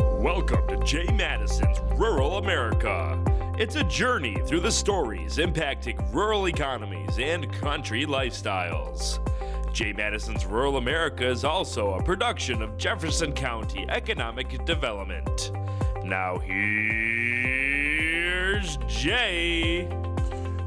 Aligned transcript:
Welcome 0.00 0.66
to 0.68 0.78
Jay 0.78 1.06
Matteson's 1.12 1.78
Rural 1.98 2.38
America. 2.38 3.22
It's 3.58 3.76
a 3.76 3.84
journey 3.84 4.40
through 4.46 4.60
the 4.60 4.72
stories 4.72 5.36
impacting 5.36 6.12
rural 6.14 6.48
economies 6.48 7.18
and 7.18 7.52
country 7.52 8.06
lifestyles. 8.06 9.18
Jay 9.74 9.92
Matteson's 9.92 10.46
Rural 10.46 10.78
America 10.78 11.28
is 11.28 11.44
also 11.44 11.92
a 11.94 12.02
production 12.02 12.62
of 12.62 12.78
Jefferson 12.78 13.32
County 13.32 13.84
Economic 13.90 14.64
Development. 14.64 15.52
Now, 16.02 16.38
here's 16.38 17.58
Jay. 18.88 19.86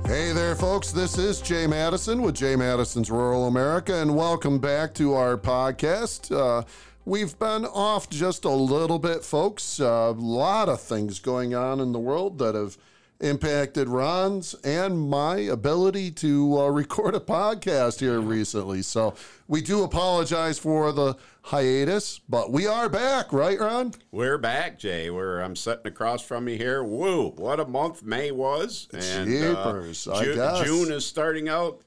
Hey 0.06 0.32
there, 0.34 0.56
folks. 0.56 0.92
This 0.92 1.18
is 1.18 1.42
Jay 1.42 1.66
Matteson 1.66 2.22
with 2.22 2.36
Jay 2.36 2.56
Matteson's 2.56 3.10
Rural 3.10 3.48
America, 3.48 3.96
and 3.96 4.16
welcome 4.16 4.60
back 4.60 4.94
to 4.96 5.14
our 5.14 5.38
podcast. 5.38 6.30
Uh, 6.32 6.64
we've 7.06 7.38
been 7.38 7.66
off 7.66 8.10
just 8.10 8.46
a 8.46 8.50
little 8.50 9.00
bit, 9.00 9.24
folks. 9.24 9.80
A 9.80 9.88
uh, 9.88 10.14
lot 10.14 10.70
of 10.70 10.82
things 10.82 11.20
going 11.20 11.54
on 11.54 11.80
in 11.80 11.92
the 11.92 12.00
world 12.00 12.40
that 12.40 12.56
have 12.56 12.78
impacted 13.20 13.88
Ron's 13.88 14.54
and 14.66 15.10
my 15.10 15.38
ability 15.38 16.12
to 16.12 16.60
uh, 16.60 16.68
record 16.68 17.16
a 17.16 17.20
podcast 17.20 18.00
here 18.00 18.20
recently. 18.20 18.82
So 18.82 19.16
we 19.48 19.62
do 19.62 19.84
apologize 19.84 20.60
for 20.60 20.92
the 20.92 21.16
hiatus, 21.44 22.20
but 22.28 22.52
we 22.52 22.68
are 22.68 22.90
back, 22.90 23.32
right, 23.32 23.60
Ron? 23.60 23.94
We're 24.12 24.38
back, 24.38 24.78
Jay. 24.78 25.10
We're 25.10 25.42
I'm 25.42 25.56
sitting 25.56 25.88
across 25.88 26.22
from 26.22 26.50
you 26.50 26.58
here. 26.58 26.84
Woo! 26.84 27.30
What 27.30 27.60
a 27.60 27.66
month 27.66 28.04
May 28.04 28.32
was, 28.32 28.88
and 28.94 29.30
Jeepers, 29.30 30.08
uh, 30.08 30.24
June, 30.24 30.66
June 30.66 30.92
is 30.92 31.06
starting 31.06 31.48
out 31.48 31.82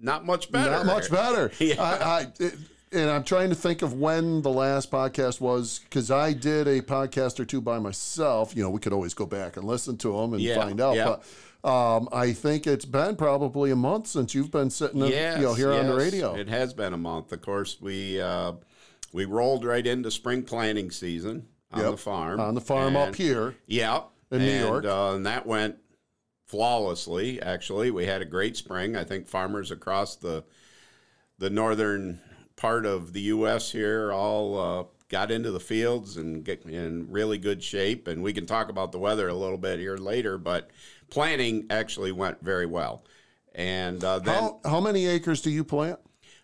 not 0.00 0.26
much 0.26 0.50
better. 0.50 0.70
Not 0.70 0.86
much 0.86 1.10
better. 1.10 1.52
yeah. 1.58 1.80
I, 1.80 2.26
I, 2.44 2.52
and 2.92 3.10
I'm 3.10 3.24
trying 3.24 3.48
to 3.48 3.54
think 3.54 3.82
of 3.82 3.94
when 3.94 4.42
the 4.42 4.50
last 4.50 4.90
podcast 4.90 5.40
was 5.40 5.80
because 5.80 6.10
I 6.10 6.32
did 6.32 6.68
a 6.68 6.80
podcast 6.80 7.40
or 7.40 7.44
two 7.44 7.60
by 7.60 7.78
myself. 7.78 8.54
You 8.54 8.62
know, 8.62 8.70
we 8.70 8.80
could 8.80 8.92
always 8.92 9.14
go 9.14 9.26
back 9.26 9.56
and 9.56 9.66
listen 9.66 9.96
to 9.98 10.12
them 10.12 10.34
and 10.34 10.42
yeah, 10.42 10.56
find 10.56 10.80
out. 10.80 10.96
Yeah. 10.96 11.04
But 11.04 11.24
um, 11.68 12.08
I 12.12 12.32
think 12.32 12.66
it's 12.66 12.84
been 12.84 13.16
probably 13.16 13.70
a 13.70 13.76
month 13.76 14.08
since 14.08 14.34
you've 14.34 14.50
been 14.50 14.70
sitting, 14.70 15.00
yes, 15.00 15.38
you 15.38 15.44
know, 15.44 15.54
here 15.54 15.72
yes, 15.72 15.80
on 15.80 15.90
the 15.90 15.96
radio. 15.96 16.34
It 16.34 16.48
has 16.48 16.74
been 16.74 16.92
a 16.92 16.98
month. 16.98 17.32
Of 17.32 17.42
course, 17.42 17.80
we 17.80 18.20
uh, 18.20 18.52
we 19.12 19.24
rolled 19.24 19.64
right 19.64 19.86
into 19.86 20.10
spring 20.10 20.42
planting 20.42 20.90
season 20.90 21.46
on 21.72 21.82
yep. 21.82 21.90
the 21.92 21.96
farm. 21.96 22.40
On 22.40 22.54
the 22.54 22.60
farm 22.60 22.96
and, 22.96 23.08
up 23.08 23.14
here. 23.14 23.54
Yeah, 23.66 24.02
in 24.30 24.40
New 24.40 24.58
York, 24.58 24.84
uh, 24.84 25.14
and 25.14 25.26
that 25.26 25.46
went 25.46 25.76
flawlessly. 26.46 27.40
Actually, 27.40 27.90
we 27.90 28.06
had 28.06 28.22
a 28.22 28.26
great 28.26 28.56
spring. 28.56 28.96
I 28.96 29.04
think 29.04 29.28
farmers 29.28 29.70
across 29.70 30.16
the 30.16 30.44
the 31.38 31.48
northern 31.50 32.20
part 32.62 32.86
of 32.86 33.12
the 33.12 33.22
U.S. 33.22 33.72
here 33.72 34.12
all 34.12 34.56
uh, 34.56 34.84
got 35.08 35.32
into 35.32 35.50
the 35.50 35.58
fields 35.58 36.16
and 36.16 36.44
get 36.44 36.64
in 36.64 37.10
really 37.10 37.36
good 37.36 37.60
shape. 37.60 38.06
And 38.06 38.22
we 38.22 38.32
can 38.32 38.46
talk 38.46 38.68
about 38.68 38.92
the 38.92 39.00
weather 39.00 39.26
a 39.26 39.34
little 39.34 39.58
bit 39.58 39.80
here 39.80 39.96
later, 39.96 40.38
but 40.38 40.70
planting 41.10 41.66
actually 41.70 42.12
went 42.12 42.40
very 42.40 42.66
well. 42.66 43.04
And 43.52 44.02
uh, 44.04 44.20
then, 44.20 44.34
how, 44.34 44.60
how 44.64 44.80
many 44.80 45.08
acres 45.08 45.42
do 45.42 45.50
you 45.50 45.64
plant? 45.64 45.98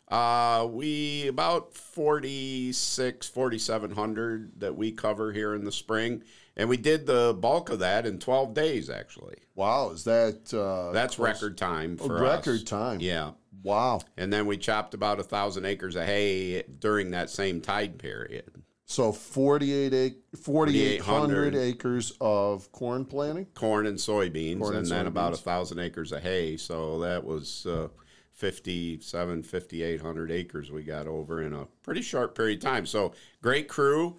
Uh, 0.09 0.67
we 0.69 1.29
about 1.29 1.75
46, 1.75 3.29
4,700 3.29 4.59
that 4.59 4.77
we 4.77 4.91
cover 4.91 5.33
here 5.33 5.55
in 5.55 5.65
the 5.65 5.71
spring. 5.71 6.25
And 6.57 6.69
we 6.69 6.77
did 6.77 7.07
the 7.07 7.37
bulk 7.39 7.71
of 7.71 7.79
that 7.79 8.07
in 8.07 8.19
12 8.19 8.55
days, 8.55 8.91
actually. 8.91 9.37
Wow. 9.55 9.91
Is 9.91 10.03
that, 10.03 10.53
uh, 10.53 10.91
that's 10.91 11.17
record 11.17 11.57
time 11.57 11.97
for 11.97 12.21
record 12.21 12.57
us. 12.57 12.63
time. 12.65 12.99
Yeah. 13.01 13.31
Wow. 13.69 14.01
And 14.17 14.33
then 14.33 14.47
we 14.47 14.57
chopped 14.57 14.95
about 14.95 15.21
a 15.21 15.23
thousand 15.23 15.67
acres 15.67 15.95
of 15.95 16.05
hay 16.05 16.63
during 16.63 17.11
that 17.11 17.29
same 17.29 17.61
tide 17.61 17.99
period. 17.99 18.51
So 18.87 19.13
48 19.13 20.17
4,800 20.43 21.55
acres 21.55 22.15
of 22.21 22.73
corn 22.73 23.05
planting? 23.05 23.45
Corn 23.55 23.87
and 23.87 23.99
soybeans, 23.99 24.61
corn 24.61 24.77
and, 24.77 24.85
and 24.85 24.91
then 24.91 25.07
about 25.07 25.35
a 25.35 25.37
thousand 25.37 25.81
acres 25.81 26.13
of 26.13 26.23
hay. 26.23 26.57
So 26.57 27.01
that 27.01 27.23
was 27.23 27.67
uh, 27.67 27.89
57, 28.33 29.43
5,800 29.43 30.31
acres 30.31 30.71
we 30.71 30.83
got 30.83 31.07
over 31.07 31.43
in 31.43 31.53
a 31.53 31.67
pretty 31.83 32.01
short 32.01 32.35
period 32.35 32.59
of 32.59 32.65
time. 32.65 32.87
So 32.87 33.13
great 33.43 33.69
crew 33.69 34.17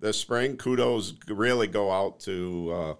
this 0.00 0.18
spring. 0.18 0.58
Kudos 0.58 1.14
really 1.28 1.68
go 1.68 1.90
out 1.90 2.20
to 2.20 2.72
uh, 2.74 2.94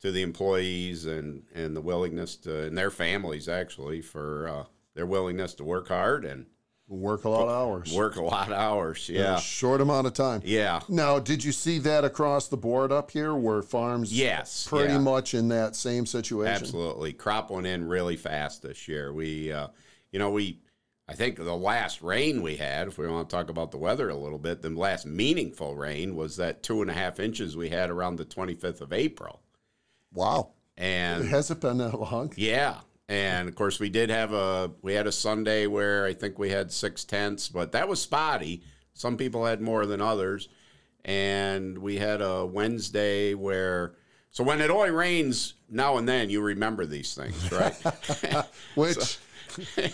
to 0.00 0.10
the 0.10 0.22
employees 0.22 1.06
and, 1.06 1.44
and 1.54 1.76
the 1.76 1.80
willingness 1.80 2.36
to, 2.36 2.64
and 2.64 2.76
their 2.76 2.90
families 2.90 3.48
actually 3.48 4.00
for 4.00 4.48
uh, 4.48 4.64
their 5.00 5.06
willingness 5.06 5.54
to 5.54 5.64
work 5.64 5.88
hard 5.88 6.26
and 6.26 6.44
work 6.86 7.24
a 7.24 7.28
lot 7.30 7.44
of 7.44 7.48
hours. 7.48 7.90
Work 7.90 8.16
a 8.16 8.22
lot 8.22 8.48
of 8.48 8.52
hours, 8.52 9.08
yeah. 9.08 9.38
short 9.38 9.80
amount 9.80 10.06
of 10.06 10.12
time. 10.12 10.42
Yeah. 10.44 10.80
Now, 10.90 11.18
did 11.18 11.42
you 11.42 11.52
see 11.52 11.78
that 11.78 12.04
across 12.04 12.48
the 12.48 12.58
board 12.58 12.92
up 12.92 13.10
here 13.10 13.34
where 13.34 13.62
farms 13.62 14.12
yes, 14.12 14.66
pretty 14.68 14.92
yeah. 14.92 14.98
much 14.98 15.32
in 15.32 15.48
that 15.48 15.74
same 15.74 16.04
situation? 16.04 16.52
Absolutely. 16.52 17.14
Crop 17.14 17.50
went 17.50 17.66
in 17.66 17.88
really 17.88 18.16
fast 18.16 18.60
this 18.60 18.88
year. 18.88 19.10
We 19.10 19.50
uh, 19.50 19.68
you 20.12 20.18
know, 20.18 20.32
we 20.32 20.60
I 21.08 21.14
think 21.14 21.36
the 21.36 21.56
last 21.56 22.02
rain 22.02 22.42
we 22.42 22.56
had, 22.56 22.88
if 22.88 22.98
we 22.98 23.08
want 23.08 23.30
to 23.30 23.34
talk 23.34 23.48
about 23.48 23.70
the 23.70 23.78
weather 23.78 24.10
a 24.10 24.14
little 24.14 24.38
bit, 24.38 24.60
the 24.60 24.68
last 24.68 25.06
meaningful 25.06 25.76
rain 25.76 26.14
was 26.14 26.36
that 26.36 26.62
two 26.62 26.82
and 26.82 26.90
a 26.90 26.94
half 26.94 27.18
inches 27.18 27.56
we 27.56 27.70
had 27.70 27.88
around 27.88 28.16
the 28.16 28.26
25th 28.26 28.82
of 28.82 28.92
April. 28.92 29.40
Wow. 30.12 30.50
And 30.76 31.26
has 31.30 31.50
it 31.50 31.60
been 31.62 31.78
that 31.78 31.98
long? 31.98 32.34
Yeah. 32.36 32.80
And 33.10 33.48
of 33.48 33.56
course, 33.56 33.80
we 33.80 33.88
did 33.88 34.08
have 34.08 34.32
a 34.32 34.70
we 34.82 34.94
had 34.94 35.08
a 35.08 35.12
Sunday 35.12 35.66
where 35.66 36.06
I 36.06 36.14
think 36.14 36.38
we 36.38 36.50
had 36.50 36.70
six 36.70 37.04
tenths, 37.04 37.48
but 37.48 37.72
that 37.72 37.88
was 37.88 38.00
spotty. 38.00 38.62
Some 38.94 39.16
people 39.16 39.44
had 39.44 39.60
more 39.60 39.84
than 39.84 40.00
others, 40.00 40.48
and 41.04 41.76
we 41.76 41.96
had 41.96 42.22
a 42.22 42.46
Wednesday 42.46 43.34
where. 43.34 43.96
So 44.30 44.44
when 44.44 44.60
it 44.60 44.70
only 44.70 44.92
rains 44.92 45.54
now 45.68 45.96
and 45.96 46.08
then, 46.08 46.30
you 46.30 46.40
remember 46.40 46.86
these 46.86 47.12
things, 47.12 47.50
right? 48.32 48.46
Which. 48.76 48.96
So, 48.96 49.18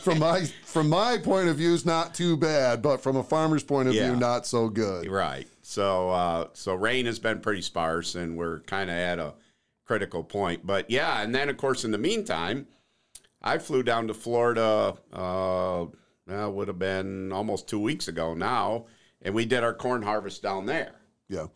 from 0.02 0.18
my 0.18 0.44
from 0.64 0.90
my 0.90 1.16
point 1.16 1.48
of 1.48 1.56
view 1.56 1.72
is 1.72 1.86
not 1.86 2.14
too 2.14 2.36
bad, 2.36 2.82
but 2.82 2.98
from 2.98 3.16
a 3.16 3.24
farmer's 3.24 3.64
point 3.64 3.88
of 3.88 3.94
yeah. 3.94 4.10
view, 4.10 4.20
not 4.20 4.46
so 4.46 4.68
good. 4.68 5.10
Right. 5.10 5.48
So 5.62 6.10
uh, 6.10 6.48
so 6.52 6.74
rain 6.74 7.06
has 7.06 7.18
been 7.18 7.40
pretty 7.40 7.62
sparse, 7.62 8.14
and 8.14 8.36
we're 8.36 8.60
kind 8.60 8.90
of 8.90 8.96
at 8.96 9.18
a 9.18 9.32
critical 9.86 10.22
point. 10.22 10.66
But 10.66 10.90
yeah, 10.90 11.22
and 11.22 11.34
then 11.34 11.48
of 11.48 11.56
course 11.56 11.82
in 11.82 11.92
the 11.92 11.98
meantime, 11.98 12.66
I 13.46 13.58
flew 13.58 13.84
down 13.84 14.08
to 14.08 14.14
Florida. 14.14 14.96
Uh, 15.12 15.86
that 16.26 16.52
would 16.52 16.66
have 16.66 16.80
been 16.80 17.30
almost 17.30 17.68
two 17.68 17.78
weeks 17.78 18.08
ago 18.08 18.34
now, 18.34 18.86
and 19.22 19.32
we 19.32 19.44
did 19.44 19.62
our 19.62 19.72
corn 19.72 20.02
harvest 20.02 20.42
down 20.42 20.66
there. 20.66 20.96
Yeah, 21.28 21.46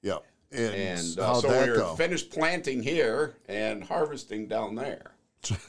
yeah. 0.00 0.18
And, 0.52 0.74
and 0.74 1.18
uh, 1.18 1.34
so 1.34 1.48
we 1.48 1.70
were 1.70 1.76
go? 1.76 1.94
finished 1.96 2.30
planting 2.30 2.84
here 2.84 3.34
and 3.48 3.82
harvesting 3.82 4.46
down 4.46 4.76
there. 4.76 5.10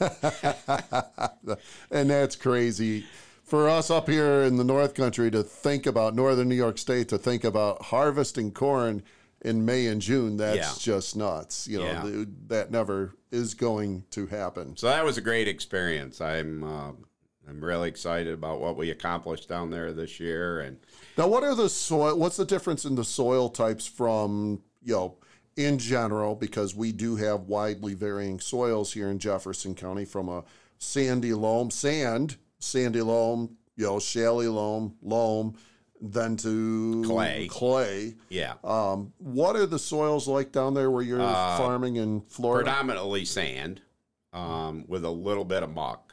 and 1.90 2.10
that's 2.10 2.36
crazy 2.36 3.04
for 3.42 3.68
us 3.68 3.90
up 3.90 4.08
here 4.08 4.42
in 4.42 4.58
the 4.58 4.64
North 4.64 4.94
Country 4.94 5.32
to 5.32 5.42
think 5.42 5.86
about 5.86 6.14
Northern 6.14 6.48
New 6.48 6.54
York 6.54 6.78
State 6.78 7.08
to 7.08 7.18
think 7.18 7.42
about 7.42 7.82
harvesting 7.82 8.52
corn 8.52 9.02
in 9.44 9.64
May 9.64 9.86
and 9.86 10.00
June. 10.00 10.36
That's 10.36 10.56
yeah. 10.86 10.94
just 10.94 11.16
nuts. 11.16 11.68
You 11.68 11.80
know 11.80 11.84
yeah. 11.84 12.24
that 12.48 12.70
never 12.70 13.14
is 13.30 13.54
going 13.54 14.04
to 14.10 14.26
happen. 14.26 14.76
So 14.76 14.88
that 14.88 15.04
was 15.04 15.18
a 15.18 15.22
great 15.22 15.48
experience. 15.48 16.20
I'm. 16.20 16.64
Uh, 16.64 16.92
I'm 17.48 17.62
really 17.62 17.88
excited 17.88 18.32
about 18.32 18.60
what 18.60 18.76
we 18.76 18.90
accomplished 18.90 19.48
down 19.48 19.70
there 19.70 19.92
this 19.92 20.20
year. 20.20 20.60
And 20.60 20.78
now, 21.18 21.26
what 21.26 21.42
are 21.42 21.56
the 21.56 21.68
soil? 21.68 22.16
What's 22.16 22.36
the 22.36 22.44
difference 22.44 22.84
in 22.84 22.94
the 22.94 23.04
soil 23.04 23.48
types 23.48 23.84
from 23.84 24.62
you 24.80 24.94
know 24.94 25.16
in 25.56 25.78
general, 25.78 26.34
because 26.34 26.74
we 26.74 26.92
do 26.92 27.16
have 27.16 27.42
widely 27.42 27.94
varying 27.94 28.40
soils 28.40 28.92
here 28.92 29.10
in 29.10 29.18
Jefferson 29.18 29.74
County 29.74 30.04
from 30.04 30.28
a 30.28 30.44
sandy 30.78 31.34
loam, 31.34 31.70
sand, 31.70 32.36
sandy 32.58 33.02
loam, 33.02 33.56
you 33.76 33.84
know, 33.84 33.96
shaly 33.96 34.52
loam, 34.52 34.96
loam, 35.02 35.54
then 36.02 36.36
to 36.38 37.02
clay. 37.06 37.46
Clay. 37.48 38.14
Yeah. 38.28 38.54
Um, 38.64 39.12
what 39.18 39.54
are 39.56 39.66
the 39.66 39.78
soils 39.78 40.26
like 40.26 40.50
down 40.50 40.74
there 40.74 40.90
where 40.90 41.02
you're 41.02 41.20
uh, 41.20 41.56
farming 41.56 41.96
in 41.96 42.22
Florida? 42.22 42.68
Predominantly 42.68 43.24
sand, 43.24 43.80
um, 44.32 44.84
with 44.88 45.04
a 45.04 45.10
little 45.10 45.44
bit 45.44 45.62
of 45.62 45.70
muck. 45.70 46.12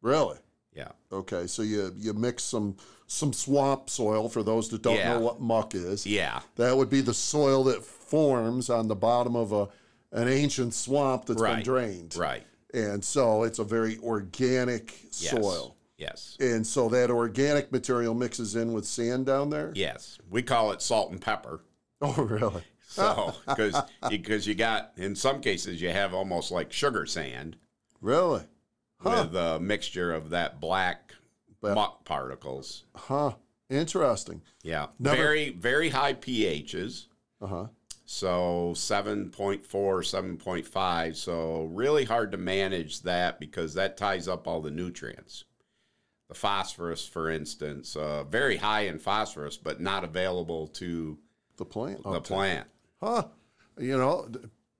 Really? 0.00 0.38
Yeah. 0.74 0.88
Okay, 1.12 1.46
so 1.46 1.62
you 1.62 1.92
you 1.98 2.14
mix 2.14 2.42
some 2.42 2.76
some 3.06 3.32
swamp 3.32 3.90
soil 3.90 4.28
for 4.28 4.42
those 4.42 4.68
that 4.70 4.82
don't 4.82 4.96
yeah. 4.96 5.14
know 5.14 5.20
what 5.20 5.40
muck 5.40 5.74
is. 5.74 6.06
Yeah. 6.06 6.40
That 6.56 6.76
would 6.76 6.88
be 6.88 7.00
the 7.00 7.14
soil 7.14 7.64
that 7.64 7.84
forms 7.84 8.70
on 8.70 8.88
the 8.88 8.96
bottom 8.96 9.36
of 9.36 9.52
a 9.52 9.68
an 10.12 10.28
ancient 10.28 10.72
swamp 10.72 11.26
that's 11.26 11.40
right. 11.40 11.56
been 11.56 11.64
drained. 11.64 12.16
Right. 12.16 12.44
And 12.72 13.04
so 13.04 13.42
it's 13.42 13.58
a 13.58 13.64
very 13.64 13.98
organic 13.98 14.94
yes. 15.18 15.30
soil. 15.30 15.76
Yes. 15.98 16.36
And 16.40 16.64
so 16.66 16.88
that 16.88 17.10
organic 17.10 17.72
material 17.72 18.14
mixes 18.14 18.54
in 18.54 18.72
with 18.72 18.86
sand 18.86 19.26
down 19.26 19.50
there? 19.50 19.72
Yes. 19.74 20.18
We 20.30 20.42
call 20.42 20.70
it 20.70 20.80
salt 20.80 21.10
and 21.10 21.20
pepper. 21.20 21.60
Oh, 22.00 22.22
really? 22.22 22.62
So, 22.86 23.34
because 23.48 23.76
because 24.08 24.46
you 24.46 24.54
got 24.54 24.92
in 24.96 25.16
some 25.16 25.40
cases 25.40 25.82
you 25.82 25.88
have 25.90 26.14
almost 26.14 26.52
like 26.52 26.72
sugar 26.72 27.06
sand. 27.06 27.56
Really? 28.00 28.42
Huh. 29.00 29.24
With 29.24 29.34
a 29.34 29.58
mixture 29.58 30.12
of 30.12 30.30
that 30.30 30.60
black 30.60 31.12
but, 31.60 31.74
muck 31.74 32.04
particles. 32.04 32.84
Huh. 32.94 33.32
Interesting. 33.68 34.42
Yeah. 34.62 34.86
Never, 35.00 35.16
very 35.16 35.50
very 35.50 35.88
high 35.88 36.14
pHs. 36.14 37.06
Uh-huh. 37.40 37.66
So 38.06 38.74
7.4, 38.74 39.60
7.5. 39.66 41.16
So 41.16 41.64
really 41.72 42.04
hard 42.04 42.30
to 42.30 42.38
manage 42.38 43.02
that 43.02 43.40
because 43.40 43.74
that 43.74 43.96
ties 43.96 44.28
up 44.28 44.46
all 44.46 44.62
the 44.62 44.70
nutrients. 44.70 45.44
The 46.28 46.34
phosphorus, 46.34 47.06
for 47.06 47.30
instance, 47.30 47.96
uh, 47.96 48.24
very 48.24 48.58
high 48.58 48.82
in 48.82 48.98
phosphorus, 48.98 49.56
but 49.56 49.80
not 49.80 50.04
available 50.04 50.66
to 50.68 51.18
The 51.56 51.64
plant. 51.64 52.02
the 52.02 52.20
plant. 52.20 52.66
Huh. 53.00 53.24
You 53.78 53.96
know, 53.96 54.28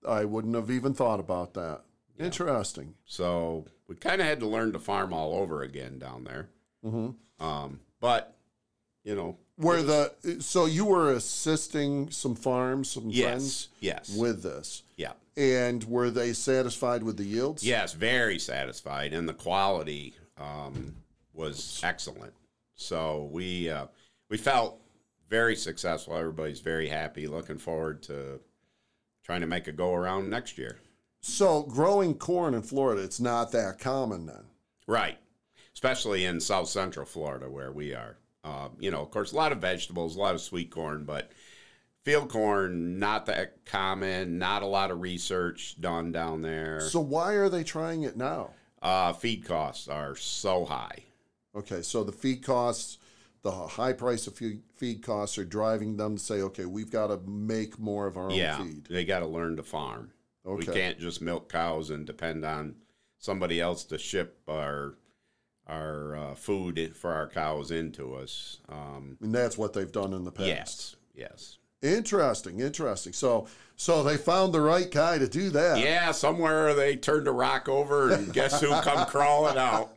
I 0.07 0.25
wouldn't 0.27 0.55
have 0.55 0.71
even 0.71 0.93
thought 0.93 1.21
about 1.21 1.55
that. 1.55 1.83
Interesting. 2.19 2.95
So 3.07 3.65
we 3.87 3.95
kind 3.97 4.21
of 4.21 4.27
had 4.27 4.41
to 4.41 4.47
learn 4.47 4.73
to 4.73 4.79
farm 4.79 5.13
all 5.13 5.35
over 5.35 5.63
again 5.63 5.99
down 5.99 6.25
there. 6.25 6.49
Mm-hmm. 6.85 7.45
Um, 7.45 7.81
but, 8.01 8.37
you 9.05 9.15
know, 9.15 9.39
Where 9.57 9.83
the 9.83 10.13
so 10.41 10.67
you 10.67 10.85
were 10.85 11.13
assisting 11.13 12.11
some 12.11 12.35
farms, 12.35 12.91
some 12.91 13.05
friends 13.05 13.69
yes, 13.81 14.09
yes, 14.09 14.17
with 14.17 14.43
this, 14.43 14.83
yeah. 14.97 15.13
and 15.37 15.83
were 15.85 16.11
they 16.11 16.33
satisfied 16.33 17.03
with 17.05 17.17
the 17.17 17.25
yields? 17.25 17.65
Yes, 17.65 17.93
very 17.95 18.39
satisfied, 18.39 19.13
and 19.13 19.29
the 19.29 19.35
quality 19.35 20.15
um, 20.37 20.97
was 21.39 21.81
excellent. 21.83 22.35
So 22.75 23.31
we 23.33 23.71
uh, 23.71 23.87
we 24.29 24.37
felt 24.37 24.81
very 25.29 25.57
successful. 25.57 26.17
Everybody's 26.17 26.61
very 26.61 26.89
happy. 26.89 27.27
Looking 27.27 27.59
forward 27.59 28.03
to 28.05 28.41
trying 29.25 29.41
to 29.41 29.47
make 29.47 29.69
a 29.69 29.73
go 29.73 29.95
around 29.95 30.29
next 30.29 30.59
year. 30.59 30.79
So 31.21 31.63
growing 31.63 32.15
corn 32.15 32.55
in 32.55 32.63
Florida, 32.63 33.03
it's 33.03 33.21
not 33.21 33.53
that 33.53 33.79
common 33.79 34.27
then. 34.27 34.45
Right, 34.87 35.19
especially 35.75 36.25
in 36.25 36.41
South 36.41 36.69
Central 36.69 37.07
Florida 37.07 37.51
where 37.51 37.73
we 37.73 37.95
are. 37.95 38.17
Uh, 38.45 38.69
you 38.79 38.91
know, 38.91 39.03
of 39.03 39.11
course, 39.11 39.33
a 39.33 39.37
lot 39.37 39.53
of 39.53 39.59
vegetables, 39.59 40.17
a 40.17 40.21
lot 40.21 40.35
of 40.35 40.41
sweet 40.41 40.71
corn, 40.71 41.05
but 41.05 41.31
field 42.05 42.31
corn 42.31 42.99
not 42.99 43.27
that 43.27 43.65
common. 43.67 44.39
Not 44.39 44.63
a 44.63 44.67
lot 44.67 44.91
of 44.91 45.01
research 45.01 45.81
done 45.81 46.13
down 46.13 46.43
there. 46.43 46.81
So 46.81 47.01
why 47.01 47.33
are 47.33 47.49
they 47.49 47.65
trying 47.65 48.05
it 48.05 48.17
now? 48.17 48.51
Uh, 48.81 49.13
feed 49.13 49.45
costs 49.45 49.89
are 49.89 50.15
so 50.15 50.65
high. 50.65 51.03
Okay, 51.57 51.83
so 51.83 52.05
the 52.05 52.13
feed 52.13 52.45
costs, 52.45 52.99
the 53.43 53.51
high 53.51 53.93
price 53.93 54.27
of 54.27 54.37
feed, 54.37 55.03
costs 55.03 55.39
are 55.39 55.45
driving 55.45 55.97
them 55.97 56.17
to 56.17 56.23
say, 56.23 56.41
okay, 56.43 56.65
we've 56.67 56.91
got 56.91 57.09
to 57.09 57.19
make 57.29 57.79
more 57.79 58.07
of 58.07 58.17
our 58.17 58.31
yeah, 58.31 58.59
own 58.59 58.67
feed. 58.67 58.87
they 58.91 59.05
got 59.05 59.21
to 59.21 59.27
learn 59.27 59.57
to 59.57 59.63
farm. 59.63 60.13
We 60.45 60.65
can't 60.65 60.99
just 60.99 61.21
milk 61.21 61.51
cows 61.51 61.91
and 61.91 62.07
depend 62.07 62.45
on 62.45 62.77
somebody 63.19 63.61
else 63.61 63.85
to 63.85 63.99
ship 63.99 64.39
our 64.49 64.95
our 65.67 66.17
uh, 66.17 66.35
food 66.35 66.97
for 66.97 67.13
our 67.13 67.29
cows 67.29 67.71
into 67.71 68.15
us. 68.15 68.57
Um, 68.71 69.19
And 69.21 69.35
that's 69.35 69.59
what 69.59 69.75
they've 69.75 69.93
done 69.93 70.15
in 70.15 70.25
the 70.25 70.33
past. 70.33 70.47
yes, 70.47 70.97
yes, 71.15 71.58
Interesting, 71.83 72.61
interesting. 72.61 73.13
So 73.13 73.47
so 73.81 74.03
they 74.03 74.17
found 74.17 74.53
the 74.53 74.61
right 74.61 74.91
guy 74.91 75.19
to 75.19 75.29
do 75.29 75.51
that. 75.51 75.79
yeah. 75.79 76.11
Somewhere 76.11 76.75
they 76.75 76.97
turned 76.97 77.29
a 77.29 77.33
rock 77.33 77.69
over, 77.69 78.11
and 78.13 78.33
guess 78.33 78.61
who 78.61 78.69
come 78.81 79.07
crawling 79.07 79.57
out? 79.57 79.91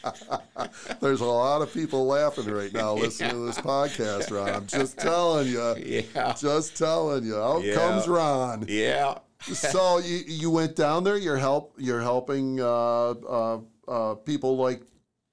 There's 1.00 1.20
a 1.20 1.26
lot 1.26 1.60
of 1.60 1.72
people 1.74 2.06
laughing 2.06 2.46
right 2.46 2.72
now 2.72 2.94
listening 2.94 3.32
to 3.32 3.44
this 3.44 3.58
podcast, 3.58 4.30
Ron. 4.30 4.48
I'm 4.48 4.66
just 4.66 4.98
telling 4.98 5.48
you. 5.48 5.76
Yeah, 5.76 6.32
Just 6.32 6.78
telling 6.78 7.24
you. 7.24 7.36
Out 7.36 7.62
Yeah. 7.62 7.74
comes 7.74 8.08
Ron. 8.08 8.64
yeah. 8.66 9.18
so 9.42 9.98
you 9.98 10.22
you 10.26 10.50
went 10.50 10.74
down 10.74 11.04
there. 11.04 11.18
You're 11.18 11.36
help. 11.36 11.74
You're 11.76 12.00
helping 12.00 12.58
uh, 12.60 13.10
uh, 13.10 13.60
uh, 13.86 14.14
people 14.14 14.56
like 14.56 14.80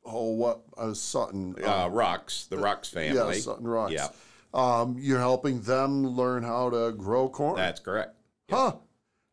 oh 0.04 0.32
what 0.32 0.64
uh, 0.78 0.94
Sutton. 0.94 1.56
Uh, 1.64 1.88
Rux, 1.88 2.50
the 2.50 2.58
Rux 2.58 2.94
yeah. 2.94 3.32
Sutton 3.40 3.66
Rocks. 3.66 3.94
Yeah. 3.94 4.10
Um, 4.56 4.96
you're 5.00 5.20
helping 5.20 5.62
them 5.62 6.08
learn 6.08 6.44
how 6.44 6.70
to 6.70 6.92
grow 6.94 7.28
corn. 7.30 7.58
That's 7.58 7.80
correct. 7.80 8.16
Huh. 8.50 8.76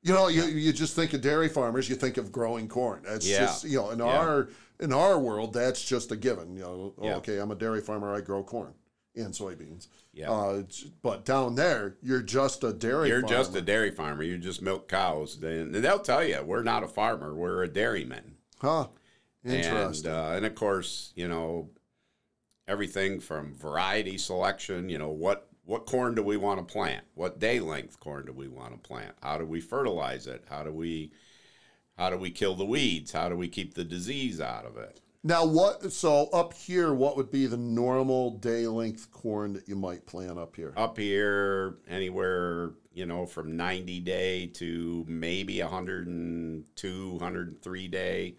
You 0.03 0.13
know, 0.13 0.27
you, 0.29 0.45
you 0.47 0.73
just 0.73 0.97
think 0.97 1.13
of 1.13 1.21
dairy 1.21 1.49
farmers, 1.49 1.89
you 1.89 1.95
think 1.95 2.17
of 2.17 2.33
growing 2.33 2.67
corn. 2.69 3.03
That's 3.05 3.27
Yeah. 3.29 3.41
just 3.47 3.65
you 3.65 3.77
know, 3.77 3.91
in 3.91 3.99
Yeah. 4.01 4.05
our 4.07 4.49
in 4.81 4.93
our 4.93 5.17
world, 5.19 5.53
that's 5.53 5.81
just 5.85 6.11
a 6.11 6.17
given. 6.17 6.57
You 6.57 6.63
know, 6.63 6.95
oh, 6.99 7.05
Yeah. 7.05 7.17
okay, 7.17 7.39
I'm 7.39 7.53
a 7.53 7.55
dairy 7.55 7.81
farmer, 7.81 8.13
I 8.13 8.21
grow 8.21 8.43
corn 8.43 8.75
and 9.15 9.33
soybeans. 9.33 9.87
Yeah. 10.13 10.33
Uh, 10.33 10.63
but 11.03 11.25
down 11.25 11.55
there, 11.55 11.97
you're 12.03 12.23
just 12.23 12.65
a 12.65 12.73
dairy. 12.73 13.09
You're 13.09 13.21
farmer. 13.21 13.37
just 13.37 13.55
a 13.55 13.61
dairy 13.61 13.93
farmer. 13.93 14.25
You 14.25 14.39
just 14.39 14.61
milk 14.61 14.89
cows. 14.89 15.41
And 15.43 15.73
they'll 15.75 16.01
tell 16.01 16.25
you, 16.25 16.43
we're 16.43 16.63
not 16.65 16.83
a 16.83 16.89
farmer. 16.89 17.33
We're 17.35 17.63
a 17.63 17.69
dairyman. 17.69 18.37
huh. 18.61 18.89
And, 19.45 19.55
Interesting. 19.55 20.11
uh, 20.11 20.33
and 20.37 20.47
of 20.47 20.55
course, 20.55 21.13
you 21.17 21.27
know, 21.29 21.69
everything 22.69 23.21
from 23.21 23.55
variety 23.55 24.19
selection, 24.19 24.89
you 24.89 24.99
know, 24.99 25.11
what, 25.11 25.49
what 25.65 25.87
corn 25.87 26.15
do 26.15 26.23
we 26.23 26.37
want 26.37 26.67
to 26.67 26.73
plant? 26.73 27.05
What 27.15 27.39
day 27.39 27.61
length 27.61 28.01
corn 28.01 28.27
do 28.27 28.33
we 28.33 28.49
want 28.49 28.73
to 28.73 28.89
plant? 28.89 29.15
How 29.23 29.39
do 29.39 29.47
we 29.47 29.61
fertilize 29.61 30.27
it? 30.27 30.45
How 30.49 30.63
do 30.63 30.73
we, 30.73 31.13
how 31.97 32.11
do 32.11 32.17
we 32.17 32.31
kill 32.31 32.55
the 32.55 32.65
weeds? 32.65 33.13
How 33.13 33.29
do 33.29 33.37
we 33.37 33.49
keep 33.49 33.75
the 33.75 33.85
disease 33.85 34.41
out 34.41 34.65
of 34.65 34.77
it? 34.77 35.01
now, 35.25 35.45
what? 35.45 35.93
So 35.93 36.29
up 36.33 36.53
here, 36.53 36.93
what 36.93 37.17
would 37.17 37.31
be 37.31 37.47
the 37.47 37.57
normal 37.57 38.39
day 38.39 38.67
length 38.67 39.13
corn 39.13 39.53
that 39.53 39.69
you 39.69 39.77
might 39.77 40.05
plant 40.05 40.39
up 40.39 40.57
here? 40.57 40.75
Up 40.77 40.99
here, 40.99 41.77
anywhere, 41.89 42.73
you 42.93 43.07
know, 43.07 43.27
from 43.27 43.57
90 43.57 44.01
day 44.01 44.47
to 44.49 45.05
maybe 45.09 45.63
102, 45.63 47.11
103 47.11 47.89
day. 47.89 48.35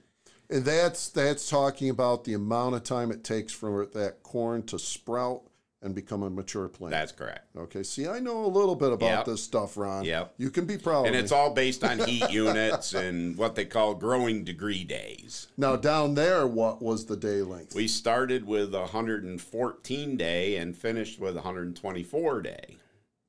And 0.50 0.64
that's 0.66 1.10
that's 1.10 1.50
talking 1.50 1.90
about 1.90 2.24
the 2.26 2.34
amount 2.34 2.76
of 2.76 2.84
time 2.84 3.12
it 3.12 3.24
takes 3.24 3.54
for 3.54 3.86
that 3.88 4.24
corn 4.24 4.64
to 4.64 4.78
sprout 4.78 5.42
and 5.82 5.94
become 5.94 6.24
a 6.24 6.30
mature 6.30 6.70
plant. 6.70 6.92
That's 6.92 7.12
correct. 7.12 7.46
Okay, 7.58 7.84
see, 7.84 8.08
I 8.08 8.20
know 8.20 8.46
a 8.46 8.48
little 8.48 8.76
bit 8.76 8.94
about 8.94 9.06
Yep. 9.06 9.26
this 9.26 9.44
stuff, 9.44 9.76
Ron. 9.76 10.06
Yep. 10.06 10.36
You 10.38 10.50
can 10.50 10.66
be 10.66 10.78
proud 10.78 11.08
And 11.08 11.16
it's 11.16 11.32
me. 11.34 11.38
all 11.38 11.50
based 11.54 11.84
on 11.84 12.00
heat 12.00 12.30
units 12.32 12.94
and 12.94 13.36
what 13.38 13.56
they 13.56 13.66
call 13.66 13.94
growing 13.94 14.46
degree 14.46 14.86
days. 14.86 15.48
now, 15.58 15.76
down 15.76 16.14
there, 16.16 16.48
what 16.48 16.82
was 16.82 17.06
the 17.08 17.18
day 17.18 17.42
length? 17.42 17.76
We 17.76 17.90
started 17.90 18.46
with 18.48 18.74
114 18.74 20.18
day 20.18 20.56
and 20.56 20.76
finished 20.78 21.20
with 21.20 21.36
124 21.36 22.42
day. 22.42 22.78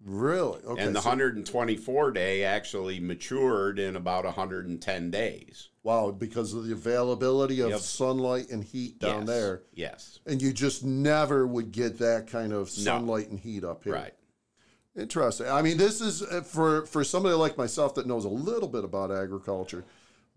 Really? 0.05 0.61
Okay. 0.65 0.83
and 0.83 0.95
the 0.95 1.01
so- 1.01 1.09
124 1.09 2.11
day 2.12 2.45
actually 2.45 3.01
matured 3.01 3.79
in 3.79 3.97
about 3.97 4.25
110 4.25 5.11
days. 5.11 5.69
wow, 5.83 6.11
because 6.11 6.55
of 6.55 6.67
the 6.67 6.73
availability 6.73 7.61
of 7.61 7.71
Yep. 7.71 7.81
sunlight 7.81 8.49
and 8.51 8.65
heat 8.65 8.99
down 8.99 9.21
Yes. 9.21 9.27
there. 9.27 9.62
Yes. 9.75 10.19
And 10.27 10.41
you 10.41 10.53
just 10.53 10.83
never 10.85 11.47
would 11.47 11.73
get 11.73 11.99
that 11.99 12.27
kind 12.27 12.53
of 12.53 12.61
No. 12.79 12.83
sunlight 12.85 13.29
and 13.31 13.39
heat 13.39 13.65
up 13.65 13.85
here. 13.85 13.93
Right. 13.95 14.15
Interesting. 14.97 15.49
I 15.49 15.61
mean, 15.61 15.77
this 15.77 16.01
is 16.01 16.23
uh, 16.23 16.41
for 16.43 16.87
for 16.87 17.03
somebody 17.03 17.35
like 17.35 17.58
myself 17.58 17.94
that 17.96 18.06
knows 18.06 18.25
a 18.25 18.29
little 18.29 18.69
bit 18.69 18.84
about 18.84 19.11
agriculture, 19.11 19.84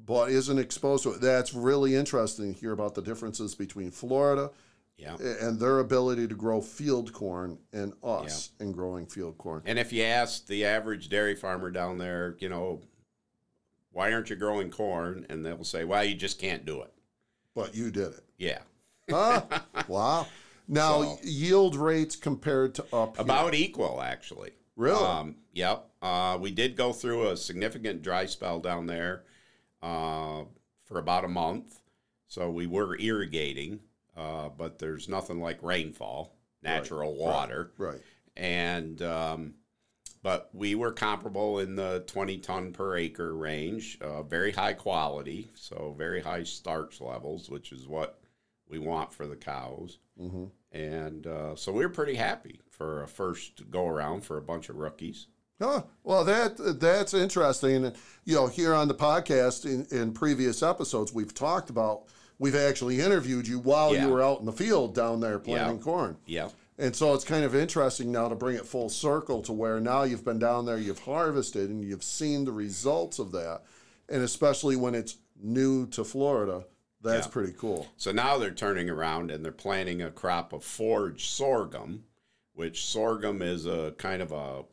but 0.03 0.31
isn't 0.31 0.57
exposed 0.57 1.03
to 1.03 1.11
it. 1.11 1.21
That's 1.21 1.53
really 1.53 1.95
interesting 1.95 2.53
to 2.53 2.59
hear 2.59 2.71
about 2.71 2.95
the 2.95 3.01
differences 3.03 3.53
between 3.55 3.91
Florida 3.91 4.49
Yeah. 4.97 5.15
and 5.19 5.59
their 5.59 5.77
ability 5.79 6.27
to 6.27 6.33
grow 6.35 6.59
field 6.59 7.13
corn 7.13 7.59
and 7.71 7.93
us 8.03 8.49
in 8.59 8.71
growing 8.71 9.05
field 9.05 9.37
corn. 9.37 9.61
And 9.65 9.77
if 9.77 9.93
you 9.93 10.01
ask 10.03 10.47
the 10.47 10.65
average 10.65 11.09
dairy 11.09 11.35
farmer 11.35 11.69
down 11.69 11.99
there, 11.99 12.35
you 12.39 12.49
know, 12.49 12.81
why 13.91 14.11
aren't 14.11 14.29
you 14.31 14.35
growing 14.35 14.71
corn? 14.71 15.25
And 15.29 15.45
they'll 15.45 15.63
say, 15.63 15.83
well, 15.83 16.03
you 16.03 16.15
just 16.15 16.39
can't 16.39 16.65
do 16.65 16.81
it. 16.81 16.91
But 17.53 17.75
you 17.75 17.91
did 17.91 18.13
it. 18.13 18.23
Yeah. 18.37 18.59
Huh? 19.09 19.43
wow. 19.87 20.27
Now 20.67 21.03
So- 21.03 21.17
yield 21.23 21.75
rates 21.75 22.15
compared 22.15 22.73
to 22.75 22.83
up 22.91 23.17
here. 23.17 23.23
About 23.23 23.53
equal, 23.53 24.01
actually. 24.01 24.51
Really? 24.75 25.03
Um, 25.03 25.35
yep. 25.53 25.85
Uh, 26.01 26.37
we 26.41 26.51
did 26.51 26.75
go 26.75 26.91
through 26.93 27.29
a 27.29 27.37
significant 27.37 28.01
dry 28.01 28.25
spell 28.25 28.59
down 28.59 28.85
there 28.87 29.23
uh, 29.81 30.43
for 30.85 30.99
about 30.99 31.23
a 31.25 31.27
month. 31.27 31.79
So 32.27 32.51
we 32.51 32.67
were 32.67 32.95
irrigating, 32.99 33.79
uh, 34.17 34.49
but 34.49 34.79
there's 34.79 35.07
nothing 35.07 35.39
like 35.39 35.61
rainfall, 35.61 36.35
natural 36.63 37.15
water. 37.15 37.71
right. 37.77 38.01
And, 38.35 39.01
um, 39.01 39.53
but 40.23 40.49
we 40.53 40.75
were 40.75 40.91
comparable 40.91 41.59
in 41.59 41.75
the 41.75 42.03
20 42.07 42.37
ton 42.39 42.73
per 42.73 42.97
acre 42.97 43.35
range, 43.35 43.97
uh, 44.01 44.23
very 44.23 44.51
high 44.51 44.73
quality, 44.73 45.49
so 45.55 45.95
very 45.97 46.21
high 46.21 46.43
starch 46.43 46.99
levels, 46.99 47.49
which 47.49 47.71
is 47.71 47.87
what 47.87 48.19
we 48.67 48.79
want 48.79 49.13
for 49.13 49.25
the 49.27 49.35
cows. 49.35 49.99
hmm 50.19 50.45
And 50.71 51.25
uh, 51.25 51.55
so 51.55 51.71
we 51.71 51.85
were 51.85 51.93
pretty 51.93 52.15
happy 52.15 52.59
for 52.69 53.03
a 53.03 53.07
first 53.07 53.69
go 53.71 53.87
around 53.87 54.21
for 54.25 54.37
a 54.37 54.41
bunch 54.41 54.69
of 54.69 54.75
rookies. 54.75 55.27
Huh. 55.61 55.83
Well, 56.03 56.23
that 56.25 56.79
that's 56.79 57.13
interesting. 57.15 57.91
You 58.25 58.35
know, 58.35 58.47
here 58.47 58.75
on 58.75 58.87
the 58.87 58.93
podcast 58.93 59.65
in, 59.65 59.87
in 59.97 60.13
previous 60.13 60.61
episodes, 60.61 61.13
we've 61.13 61.33
talked 61.33 61.69
about 61.71 62.03
we've 62.39 62.55
actually 62.55 62.99
interviewed 63.01 63.47
you 63.47 63.59
while 63.59 63.93
Yeah. 63.93 64.05
you 64.05 64.11
were 64.11 64.21
out 64.21 64.39
in 64.39 64.45
the 64.45 64.51
field 64.51 64.93
down 64.95 65.19
there 65.19 65.39
planting 65.39 65.77
Yeah. 65.77 65.83
corn. 65.83 66.17
Yeah. 66.25 66.49
And 66.77 66.95
so 66.95 67.13
it's 67.15 67.23
kind 67.23 67.43
of 67.43 67.55
interesting 67.55 68.11
now 68.11 68.29
to 68.29 68.35
bring 68.35 68.55
it 68.55 68.65
full 68.65 68.89
circle 68.89 69.41
to 69.43 69.53
where 69.53 69.79
now 69.79 70.03
you've 70.03 70.23
been 70.23 70.37
down 70.37 70.65
there, 70.67 70.77
you've 70.77 70.99
harvested, 70.99 71.69
and 71.71 71.83
you've 71.83 72.03
seen 72.03 72.45
the 72.45 72.51
results 72.51 73.17
of 73.17 73.31
that. 73.31 73.63
And 74.07 74.21
especially 74.21 74.75
when 74.75 74.93
it's 74.93 75.17
new 75.41 75.87
to 75.87 76.03
Florida, 76.03 76.65
that's 77.01 77.25
Yeah. 77.25 77.31
pretty 77.31 77.53
cool. 77.53 77.87
So 77.97 78.11
now 78.11 78.37
they're 78.37 78.51
turning 78.51 78.89
around 78.89 79.31
and 79.31 79.43
they're 79.43 79.51
planting 79.51 80.01
a 80.03 80.11
crop 80.11 80.53
of 80.53 80.63
forage 80.63 81.29
sorghum, 81.29 82.03
which 82.53 82.85
sorghum 82.85 83.41
is 83.41 83.65
a 83.65 83.93
kind 83.97 84.21
of 84.21 84.31
a, 84.31 84.63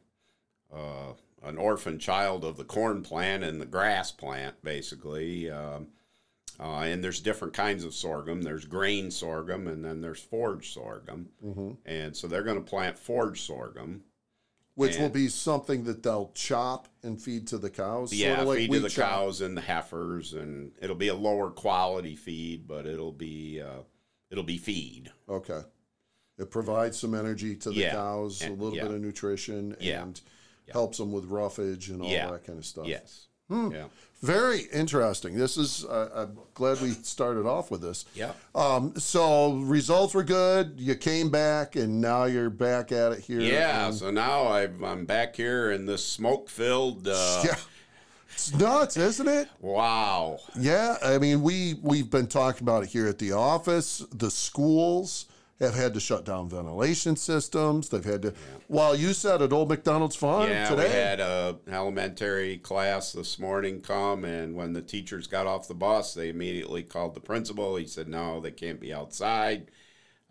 uh, 0.75 1.13
an 1.43 1.57
orphan 1.59 1.99
child 1.99 2.45
of 2.45 2.57
the 2.59 2.65
corn 2.65 3.03
plant 3.03 3.45
and 3.45 3.61
the 3.61 3.67
grass 3.67 4.11
plant, 4.13 4.63
basically. 4.63 5.51
Um, 5.51 5.89
uh, 6.61 6.81
and 6.81 7.03
there's 7.03 7.21
different 7.21 7.55
kinds 7.55 7.85
of 7.85 7.95
sorghum. 7.95 8.43
There's 8.43 8.65
grain 8.65 9.11
sorghum, 9.11 9.67
and 9.67 9.85
then 9.85 10.01
there's 10.01 10.21
forage 10.21 10.73
sorghum. 10.73 11.29
Mm-hmm. 11.45 11.71
And 11.87 12.17
so 12.17 12.27
they're 12.29 12.43
going 12.43 12.63
to 12.63 12.69
plant 12.69 12.99
forage 12.99 13.43
sorghum, 13.43 14.03
which 14.75 14.99
will 14.99 15.09
be 15.09 15.29
something 15.29 15.85
that 15.85 16.03
they'll 16.03 16.31
chop 16.35 16.89
and 17.03 17.21
feed 17.21 17.47
to 17.49 17.59
the 17.59 17.71
cows. 17.71 18.13
Yeah, 18.13 18.43
like 18.43 18.59
feed 18.59 18.73
to 18.73 18.81
the 18.81 18.89
chop. 18.89 19.11
cows 19.11 19.41
and 19.41 19.57
the 19.57 19.61
heifers, 19.63 20.33
and 20.33 20.73
it'll 20.81 20.97
be 20.97 21.09
a 21.09 21.15
lower 21.15 21.51
quality 21.51 22.17
feed, 22.17 22.67
but 22.69 22.87
it'll 22.87 23.13
be 23.13 23.61
uh, 23.61 23.83
it'll 24.31 24.45
be 24.45 24.59
feed. 24.59 25.11
Okay. 25.29 25.63
It 26.37 26.51
provides 26.51 26.99
some 26.99 27.15
energy 27.15 27.55
to 27.57 27.71
the 27.71 27.77
Yeah, 27.77 27.93
cows, 27.93 28.43
a 28.45 28.51
little 28.51 28.75
yeah. 28.75 28.83
bit 28.83 28.95
of 28.95 29.01
nutrition, 29.01 29.77
Yeah. 29.79 30.03
and 30.03 30.21
helps 30.73 30.99
them 30.99 31.13
with 31.13 31.27
roughage 31.27 31.91
and 31.91 32.03
all 32.03 32.09
that 32.09 32.45
kind 32.45 32.59
of 32.59 32.67
stuff. 32.67 32.87
Yes. 32.87 33.29
Hmm. 33.49 33.71
Yeah. 33.73 33.85
Very 34.23 34.61
interesting. 34.73 35.35
This 35.37 35.59
is, 35.59 35.85
uh, 35.85 36.09
I'm 36.15 36.39
glad 36.55 36.81
we 36.81 36.93
started 36.93 37.45
off 37.45 37.71
with 37.71 37.83
this. 37.83 38.07
Yeah. 38.15 38.33
Um, 38.55 38.95
so 38.97 39.57
results 39.57 40.15
were 40.15 40.23
good. 40.25 40.75
You 40.79 40.95
came 40.95 41.29
back, 41.29 41.77
and 41.77 42.01
now 42.01 42.25
you're 42.25 42.49
back 42.49 42.91
at 42.91 43.13
it 43.13 43.19
here. 43.21 43.41
Yeah. 43.41 43.87
and- 43.89 43.95
So 43.95 44.11
now 44.11 44.47
I've, 44.49 44.83
I'm 44.83 45.05
back 45.05 45.37
here 45.37 45.73
in 45.73 45.85
this 45.85 46.07
smoke 46.07 46.49
filled. 46.49 47.07
Uh, 47.07 47.43
yeah. 47.45 47.57
It's 48.33 48.53
nuts, 48.55 48.97
isn't 48.97 49.29
it? 49.29 49.49
Wow. 49.61 50.39
Yeah, 50.59 50.97
I 51.05 51.19
mean, 51.19 51.43
we 51.43 51.75
we've 51.83 52.11
been 52.11 52.27
talking 52.27 52.63
about 52.67 52.83
it 52.83 52.89
here 52.89 53.07
at 53.07 53.19
the 53.19 53.31
office. 53.33 53.99
The 54.11 54.29
schools 54.31 55.27
have 55.61 55.75
had 55.75 55.95
to 55.95 56.01
shut 56.01 56.25
down 56.25 56.49
ventilation 56.49 57.17
systems. 57.17 57.89
They've 57.89 58.05
had 58.05 58.23
to. 58.23 58.35
Well, 58.69 58.95
you 58.97 59.13
said 59.13 59.41
at 59.43 59.53
Old 59.53 59.69
McDonald's 59.69 60.17
Farm 60.17 60.49
Yeah, 60.49 60.69
today. 60.69 60.85
we 60.89 60.91
had 60.93 61.21
a 61.21 61.57
elementary 61.69 62.59
class 62.59 63.13
this 63.13 63.39
morning 63.39 63.81
come, 63.81 64.25
and 64.25 64.55
when 64.57 64.73
the 64.73 64.83
teachers 64.83 65.27
got 65.27 65.47
off 65.47 65.69
the 65.69 65.75
bus, 65.75 66.15
they 66.15 66.29
immediately 66.29 66.83
called 66.83 67.15
the 67.15 67.21
principal. 67.21 67.77
He 67.77 67.87
said, 67.87 68.09
"No, 68.09 68.41
they 68.41 68.51
can't 68.51 68.81
be 68.81 68.93
outside." 68.93 69.71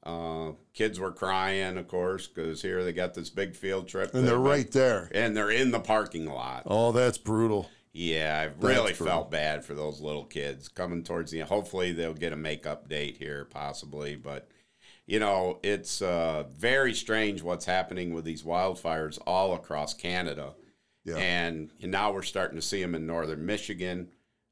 Uh, 0.06 0.52
kids 0.74 1.00
were 1.00 1.14
crying, 1.14 1.78
of 1.78 1.88
course, 1.88 2.28
because 2.28 2.62
here 2.62 2.84
they 2.84 2.92
got 2.92 3.14
this 3.14 3.30
big 3.30 3.56
field 3.56 3.88
trip, 3.88 4.14
and 4.14 4.28
they're 4.28 4.36
been- 4.36 4.44
right 4.44 4.72
there. 4.72 5.10
and 5.14 5.36
they're 5.38 5.50
in 5.50 5.72
the 5.72 5.80
parking 5.80 6.26
lot. 6.26 6.64
Oh, 6.66 6.92
that's 6.92 7.18
brutal. 7.18 7.70
Yeah, 7.94 8.38
I 8.42 8.66
really 8.66 8.88
That's 8.88 8.98
felt 8.98 9.32
bad 9.32 9.64
for 9.64 9.76
those 9.76 10.02
little 10.02 10.26
kids 10.26 10.68
coming 10.68 11.04
towards 11.04 11.32
the. 11.32 11.40
Hopefully, 11.42 11.94
they'll 11.94 12.14
get 12.16 12.34
a 12.34 12.36
makeup 12.36 12.90
date 12.90 13.18
here, 13.18 13.46
possibly. 13.46 14.16
But 14.16 14.50
you 15.06 15.20
know, 15.20 15.60
it's 15.64 16.02
uh, 16.02 16.44
very 16.56 16.94
strange 16.94 17.42
what's 17.42 17.66
happening 17.66 18.14
with 18.14 18.24
these 18.26 18.44
wildfires 18.44 19.20
all 19.28 19.54
across 19.54 19.94
Canada, 19.94 20.54
Yeah. 21.04 21.18
and, 21.18 21.72
now 21.82 22.12
we're 22.14 22.22
starting 22.24 22.56
to 22.56 22.62
see 22.62 22.82
them 22.82 22.96
in 22.96 23.06
northern 23.06 23.46
Michigan, 23.46 24.10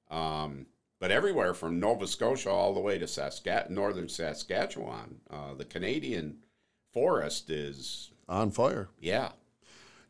um, 0.10 0.66
but 1.00 1.10
everywhere 1.12 1.54
from 1.54 1.80
Nova 1.80 2.06
Scotia 2.06 2.50
all 2.52 2.74
the 2.74 2.80
way 2.82 2.98
to 3.00 3.06
Saskat- 3.06 3.70
northern 3.70 4.10
Saskatchewan. 4.10 5.22
Uh, 5.30 5.54
the 5.54 5.66
Canadian 5.66 6.38
forest 6.92 7.50
is 7.50 8.12
On 8.28 8.52
fire. 8.52 8.90
yeah, 9.00 9.32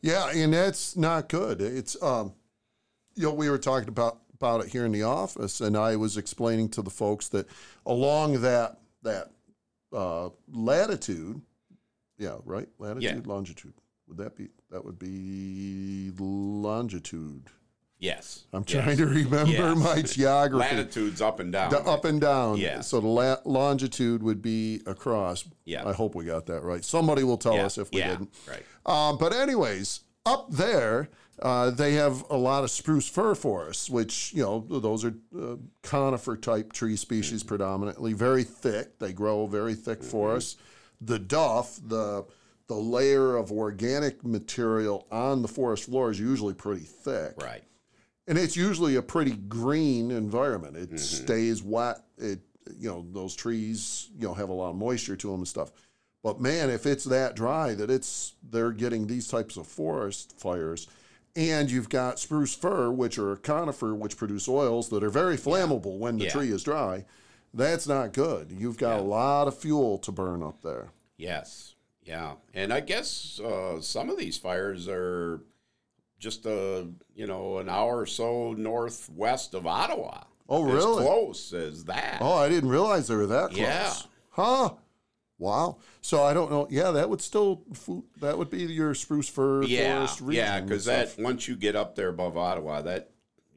Yeah, 0.01 0.31
and 0.31 0.51
that's 0.53 0.97
not 0.97 1.29
good. 1.29 1.61
It's 1.61 2.01
um, 2.01 2.33
you 3.15 3.23
know, 3.23 3.33
we 3.33 3.49
were 3.49 3.59
talking 3.59 3.89
about 3.89 4.17
about 4.33 4.65
it 4.65 4.71
here 4.71 4.85
in 4.85 4.91
the 4.91 5.03
office, 5.03 5.61
and 5.61 5.77
I 5.77 5.95
was 5.95 6.17
explaining 6.17 6.69
to 6.69 6.81
the 6.81 6.89
folks 6.89 7.27
that 7.29 7.45
along 7.85 8.41
that 8.41 8.79
that 9.03 9.29
uh, 9.93 10.29
latitude, 10.51 11.41
yeah, 12.17 12.37
right, 12.45 12.67
latitude, 12.79 13.27
longitude. 13.27 13.73
Would 14.07 14.17
that 14.17 14.35
be 14.35 14.49
that 14.69 14.83
would 14.83 14.99
be 14.99 16.11
longitude? 16.17 17.49
yes. 18.01 18.45
I'm 18.51 18.65
yes. 18.67 18.83
trying 18.83 18.97
to 18.97 19.05
remember 19.05 19.51
Yes. 19.51 19.77
my 19.77 20.01
geography. 20.17 20.75
Latitudes 20.75 21.21
up 21.21 21.39
and 21.39 21.51
down. 21.51 21.69
The 21.69 21.79
up 21.81 22.03
and 22.03 22.19
down. 22.19 22.57
Yeah. 22.57 22.81
So 22.81 22.99
the 22.99 23.07
la- 23.07 23.37
longitude 23.45 24.23
would 24.23 24.41
be 24.41 24.81
across. 24.85 25.45
Yeah. 25.65 25.87
I 25.87 25.93
hope 25.93 26.15
we 26.15 26.25
got 26.25 26.47
that 26.47 26.63
right. 26.63 26.83
Somebody 26.83 27.23
will 27.23 27.37
tell 27.37 27.55
yeah. 27.55 27.65
us 27.65 27.77
if 27.77 27.91
we 27.91 27.99
yeah. 27.99 28.09
didn't. 28.09 28.33
Right. 28.47 28.65
Um, 28.85 29.17
but 29.17 29.33
anyways, 29.33 30.01
up 30.25 30.51
there, 30.51 31.09
uh, 31.41 31.71
they 31.71 31.93
have 31.93 32.23
a 32.29 32.37
lot 32.37 32.63
of 32.63 32.71
spruce 32.71 33.07
fir 33.07 33.33
forests, 33.35 33.89
which 33.89 34.31
you 34.33 34.43
know 34.43 34.59
those 34.69 35.03
are 35.03 35.13
uh, 35.39 35.55
conifer 35.81 36.37
type 36.37 36.71
tree 36.73 36.95
species 36.95 37.43
predominantly, 37.43 38.13
very 38.13 38.43
thick. 38.43 38.99
They 38.99 39.13
grow 39.13 39.47
very 39.47 39.73
thick 39.75 40.03
forests. 40.03 40.57
The 41.01 41.19
duff, 41.19 41.79
the 41.83 42.25
the 42.67 42.75
layer 42.75 43.35
of 43.35 43.51
organic 43.51 44.23
material 44.23 45.07
on 45.11 45.41
the 45.41 45.47
forest 45.47 45.85
floor 45.85 46.11
is 46.11 46.19
usually 46.19 46.53
pretty 46.53 46.85
thick, 46.85 47.33
Right. 47.41 47.63
and 48.27 48.37
it's 48.37 48.55
usually 48.55 48.95
a 48.95 49.01
pretty 49.01 49.31
green 49.35 50.09
environment. 50.11 50.77
It 50.77 50.99
stays 50.99 51.63
wet. 51.63 51.97
It 52.17 52.39
you 52.77 52.87
know 52.89 53.05
those 53.11 53.35
trees 53.35 54.09
you 54.17 54.27
know 54.27 54.33
have 54.35 54.49
a 54.49 54.53
lot 54.53 54.69
of 54.69 54.75
moisture 54.75 55.15
to 55.15 55.27
them 55.31 55.39
and 55.41 55.47
stuff. 55.47 55.71
But 56.23 56.39
man, 56.39 56.69
if 56.69 56.85
it's 56.85 57.05
that 57.05 57.35
dry 57.35 57.73
that 57.73 57.89
it's 57.89 58.35
they're 58.47 58.71
getting 58.71 59.07
these 59.07 59.27
types 59.27 59.57
of 59.57 59.65
forest 59.65 60.39
fires, 60.39 60.87
and 61.35 61.69
you've 61.71 61.89
got 61.89 62.19
spruce 62.19 62.53
fir, 62.55 62.91
which 62.91 63.17
are 63.17 63.35
conifer, 63.37 63.93
which 63.95 64.17
produce 64.17 64.47
oils 64.47 64.89
that 64.89 65.03
are 65.03 65.09
very 65.09 65.37
flammable 65.37 65.97
when 65.97 66.17
the 66.17 66.25
Yeah. 66.25 66.31
tree 66.31 66.51
is 66.51 66.63
dry. 66.63 67.05
That's 67.53 67.87
not 67.87 68.13
good. 68.13 68.51
You've 68.51 68.77
got 68.77 68.99
a 68.99 69.03
lot 69.03 69.47
of 69.47 69.57
fuel 69.57 69.97
to 69.99 70.11
burn 70.11 70.41
up 70.43 70.61
there. 70.61 70.89
Yes. 71.17 71.75
Yeah. 72.03 72.35
And 72.53 72.73
I 72.73 72.79
guess 72.79 73.39
uh, 73.39 73.81
some 73.81 74.09
of 74.09 74.17
these 74.17 74.37
fires 74.37 74.87
are 74.87 75.41
just 76.19 76.45
a 76.45 76.87
you 77.15 77.25
know 77.27 77.57
an 77.57 77.67
hour 77.69 77.99
or 77.99 78.05
so 78.05 78.53
northwest 78.53 79.53
of 79.53 79.65
Ottawa. 79.67 80.23
Oh, 80.49 80.67
As 80.67 80.73
really? 80.73 81.03
close 81.05 81.53
as 81.53 81.85
that. 81.85 82.17
Oh, 82.21 82.33
I 82.33 82.49
didn't 82.49 82.69
realize 82.69 83.07
they 83.07 83.15
were 83.15 83.27
that 83.27 83.49
close. 83.51 83.59
Yeah. 83.59 83.93
Huh. 84.31 84.71
Wow. 85.41 85.79
So 86.01 86.23
I 86.23 86.35
don't 86.35 86.51
know. 86.51 86.67
Yeah, 86.69 86.91
that 86.91 87.09
would 87.09 87.19
still 87.19 87.63
that 88.19 88.37
would 88.37 88.51
be 88.51 88.59
your 88.59 88.93
spruce 88.93 89.27
fir 89.27 89.63
yeah. 89.63 89.95
forest 89.95 90.21
region. 90.21 90.45
Yeah. 90.45 90.61
Because 90.61 90.85
that 90.85 91.15
once 91.17 91.47
you 91.47 91.55
get 91.55 91.75
up 91.75 91.95
there 91.95 92.09
above 92.09 92.37
Ottawa, 92.37 92.83
that 92.83 93.09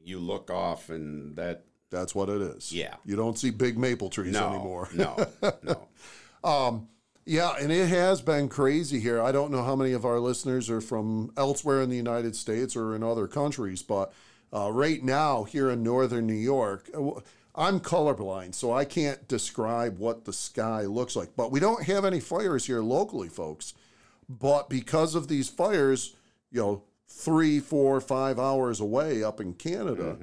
you 0.03 0.19
look 0.19 0.49
off 0.49 0.89
and 0.89 1.35
that 1.35 1.65
that's 1.91 2.15
what 2.15 2.27
it 2.29 2.41
is. 2.41 2.73
Yeah. 2.73 2.95
You 3.05 3.15
don't 3.15 3.37
see 3.37 3.51
big 3.51 3.77
maple 3.77 4.09
trees 4.09 4.33
no 4.33 4.49
anymore. 4.49 4.89
no 4.93 5.27
no. 6.43 6.87
Yeah, 7.27 7.55
and 7.59 7.71
it 7.71 7.87
has 7.87 8.21
been 8.21 8.49
crazy 8.49 8.99
here. 8.99 9.19
I 9.19 9.31
don't 9.31 9.51
know 9.51 9.63
how 9.63 9.75
many 9.75 9.93
of 9.93 10.05
our 10.05 10.19
listeners 10.19 10.69
are 10.69 10.81
from 10.81 11.31
elsewhere 11.35 11.81
in 11.81 11.89
the 11.89 11.95
United 11.95 12.35
States 12.35 12.75
or 12.75 12.95
in 12.95 13.01
other 13.01 13.27
countries, 13.27 13.81
but 13.81 14.13
uh, 14.53 14.71
right 14.71 15.03
now 15.03 15.43
here 15.43 15.71
in 15.71 15.81
northern 15.81 16.27
New 16.27 16.33
York, 16.33 16.87
uh, 16.95 17.19
I'm 17.57 17.79
colorblind, 17.79 18.53
so 18.53 18.73
I 18.73 18.85
can't 18.85 19.27
describe 19.27 19.97
what 19.97 20.25
the 20.25 20.33
sky 20.33 20.81
looks 20.81 21.15
like. 21.15 21.35
But 21.35 21.51
we 21.51 21.59
don't 21.59 21.83
have 21.83 22.05
any 22.05 22.19
fires 22.19 22.65
here 22.65 22.81
locally, 22.81 23.29
folks. 23.29 23.73
But 24.27 24.69
because 24.69 25.15
of 25.15 25.27
these 25.27 25.47
fires, 25.49 26.15
you 26.51 26.61
know, 26.61 26.83
three, 27.07 27.59
four, 27.59 28.01
five 28.01 28.39
hours 28.39 28.79
away 28.79 29.23
up 29.23 29.39
in 29.39 29.53
Canada, 29.53 30.17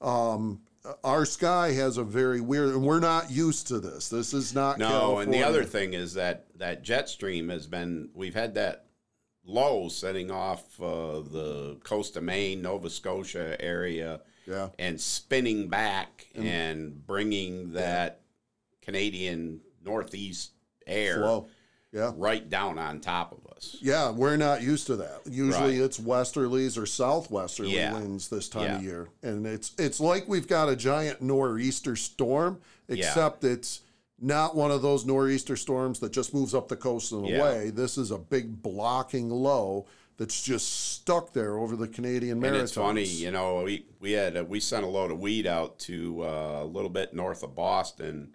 um, 0.00 0.60
our 1.02 1.24
sky 1.24 1.72
has 1.72 1.96
a 1.96 2.04
very 2.04 2.40
weird, 2.40 2.70
and 2.70 2.82
we're 2.82 3.00
not 3.00 3.30
used 3.30 3.68
to 3.68 3.80
this. 3.80 4.08
This 4.08 4.34
is 4.34 4.54
not 4.54 4.78
No, 4.78 5.18
and 5.18 5.32
the 5.32 5.42
other 5.42 5.64
thing 5.64 5.94
is 5.94 6.14
that 6.14 6.46
that 6.56 6.82
jet 6.82 7.08
stream 7.08 7.48
has 7.48 7.66
been. 7.66 8.10
We've 8.14 8.34
had 8.34 8.54
that 8.54 8.86
low 9.44 9.88
setting 9.88 10.30
off 10.30 10.80
uh, 10.80 11.20
the 11.20 11.78
coast 11.84 12.16
of 12.16 12.24
Maine, 12.24 12.62
Nova 12.62 12.90
Scotia 12.90 13.56
area, 13.60 14.20
Yeah. 14.46 14.68
and 14.78 15.00
spinning 15.00 15.68
back 15.68 16.26
and 16.34 17.04
bringing 17.06 17.72
that 17.72 18.20
Canadian 18.82 19.60
northeast 19.84 20.52
air 20.86 21.16
flow. 21.16 21.48
Yeah. 21.92 22.12
right 22.16 22.48
down 22.50 22.78
on 22.78 23.00
top 23.00 23.32
of 23.32 23.50
us. 23.56 23.76
Yeah, 23.80 24.10
we're 24.10 24.36
not 24.36 24.60
used 24.62 24.86
to 24.88 24.96
that. 24.96 25.22
Usually 25.24 25.78
Right. 25.78 25.84
it's 25.86 25.98
westerlies 25.98 26.76
or 26.76 26.84
southwesterly 26.84 27.74
Yeah. 27.74 27.94
winds 27.94 28.28
this 28.28 28.48
time 28.50 28.76
of 28.76 28.82
year. 28.84 29.08
And 29.22 29.46
it's 29.46 29.72
it's 29.78 29.98
like 29.98 30.28
we've 30.28 30.46
got 30.48 30.68
a 30.68 30.76
giant 30.76 31.22
nor'easter 31.22 31.96
storm, 31.96 32.60
except 32.88 33.44
it's 33.44 33.80
not 34.20 34.54
one 34.54 34.70
of 34.70 34.82
those 34.82 35.06
nor'easter 35.06 35.56
storms 35.56 35.98
that 36.00 36.12
just 36.12 36.34
moves 36.34 36.54
up 36.54 36.68
the 36.68 36.76
coast 36.76 37.12
and 37.12 37.26
Yeah. 37.26 37.38
away. 37.38 37.70
This 37.70 37.96
is 37.96 38.10
a 38.10 38.18
big 38.18 38.60
blocking 38.62 39.30
low 39.30 39.86
that's 40.16 40.42
just 40.42 40.92
stuck 40.94 41.32
there 41.32 41.58
over 41.58 41.76
the 41.76 41.88
Canadian 41.88 42.40
And 42.44 42.56
it's 42.56 42.72
funny, 42.72 43.04
you 43.04 43.30
know, 43.30 43.62
we 43.62 43.86
we 44.00 44.12
had 44.12 44.36
a, 44.36 44.44
we 44.44 44.60
sent 44.60 44.84
a 44.84 44.88
load 44.88 45.10
of 45.10 45.20
weed 45.20 45.46
out 45.46 45.78
to 45.80 46.22
uh, 46.22 46.60
a 46.62 46.64
little 46.64 46.90
bit 46.90 47.14
north 47.14 47.42
of 47.42 47.54
Boston 47.54 48.34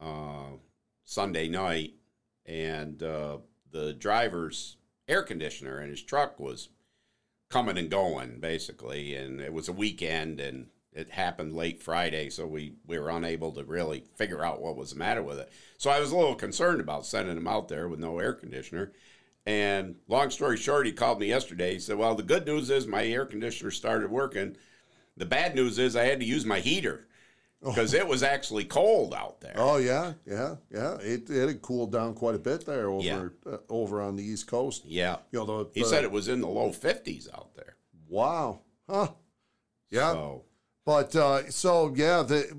uh, 0.00 0.54
Sunday 1.04 1.48
night, 1.48 1.94
and 2.44 3.02
uh, 3.02 3.38
the 3.70 3.92
driver's 3.92 4.76
air 5.08 5.22
conditioner 5.22 5.80
in 5.80 5.90
his 5.90 6.02
truck 6.02 6.38
was 6.38 6.68
coming 7.50 7.78
and 7.78 7.90
going 7.90 8.38
basically, 8.40 9.14
and 9.14 9.40
it 9.40 9.52
was 9.52 9.68
a 9.68 9.72
weekend, 9.72 10.40
and 10.40 10.66
it 10.92 11.10
happened 11.10 11.54
late 11.54 11.82
Friday, 11.82 12.30
so 12.30 12.46
we 12.46 12.74
we 12.86 12.98
were 12.98 13.10
unable 13.10 13.52
to 13.52 13.64
really 13.64 14.04
figure 14.16 14.44
out 14.44 14.62
what 14.62 14.76
was 14.76 14.90
the 14.90 14.98
matter 14.98 15.22
with 15.22 15.38
it. 15.38 15.50
So 15.76 15.90
I 15.90 15.98
was 15.98 16.12
a 16.12 16.16
little 16.16 16.36
concerned 16.36 16.80
about 16.80 17.04
sending 17.04 17.36
him 17.36 17.48
out 17.48 17.68
there 17.68 17.88
with 17.88 17.98
no 17.98 18.18
air 18.20 18.32
conditioner. 18.32 18.92
And 19.46 19.94
long 20.08 20.30
story 20.30 20.56
short, 20.56 20.86
he 20.86 20.92
called 20.92 21.20
me 21.20 21.28
yesterday. 21.28 21.74
He 21.74 21.78
said, 21.78 21.96
"Well, 21.96 22.16
the 22.16 22.24
good 22.24 22.46
news 22.46 22.68
is 22.68 22.86
my 22.86 23.06
air 23.06 23.24
conditioner 23.24 23.70
started 23.70 24.10
working. 24.10 24.56
The 25.16 25.24
bad 25.24 25.54
news 25.54 25.78
is 25.78 25.94
I 25.94 26.04
had 26.04 26.18
to 26.18 26.26
use 26.26 26.44
my 26.44 26.58
heater 26.58 27.06
because 27.62 27.94
oh. 27.94 27.98
it 27.98 28.08
was 28.08 28.24
actually 28.24 28.64
cold 28.64 29.14
out 29.14 29.40
there." 29.40 29.54
Oh 29.56 29.76
yeah, 29.76 30.14
yeah, 30.26 30.56
yeah. 30.72 30.96
It 30.96 31.30
it 31.30 31.46
had 31.46 31.62
cooled 31.62 31.92
down 31.92 32.14
quite 32.14 32.34
a 32.34 32.40
bit 32.40 32.66
there 32.66 32.90
over 32.90 33.04
yeah. 33.04 33.28
uh, 33.52 33.58
over 33.68 34.02
on 34.02 34.16
the 34.16 34.24
East 34.24 34.48
Coast. 34.48 34.84
Yeah, 34.84 35.18
you 35.30 35.38
know, 35.38 35.64
the, 35.64 35.70
he 35.72 35.84
said 35.84 36.02
it 36.02 36.10
was 36.10 36.26
in 36.26 36.40
the 36.40 36.48
low 36.48 36.72
fifties 36.72 37.28
out 37.32 37.54
there. 37.54 37.76
Wow, 38.08 38.62
huh? 38.90 39.08
Yeah. 39.90 40.12
So, 40.12 40.44
but 40.84 41.14
uh, 41.14 41.50
so 41.50 41.92
yeah, 41.94 42.22
the 42.22 42.52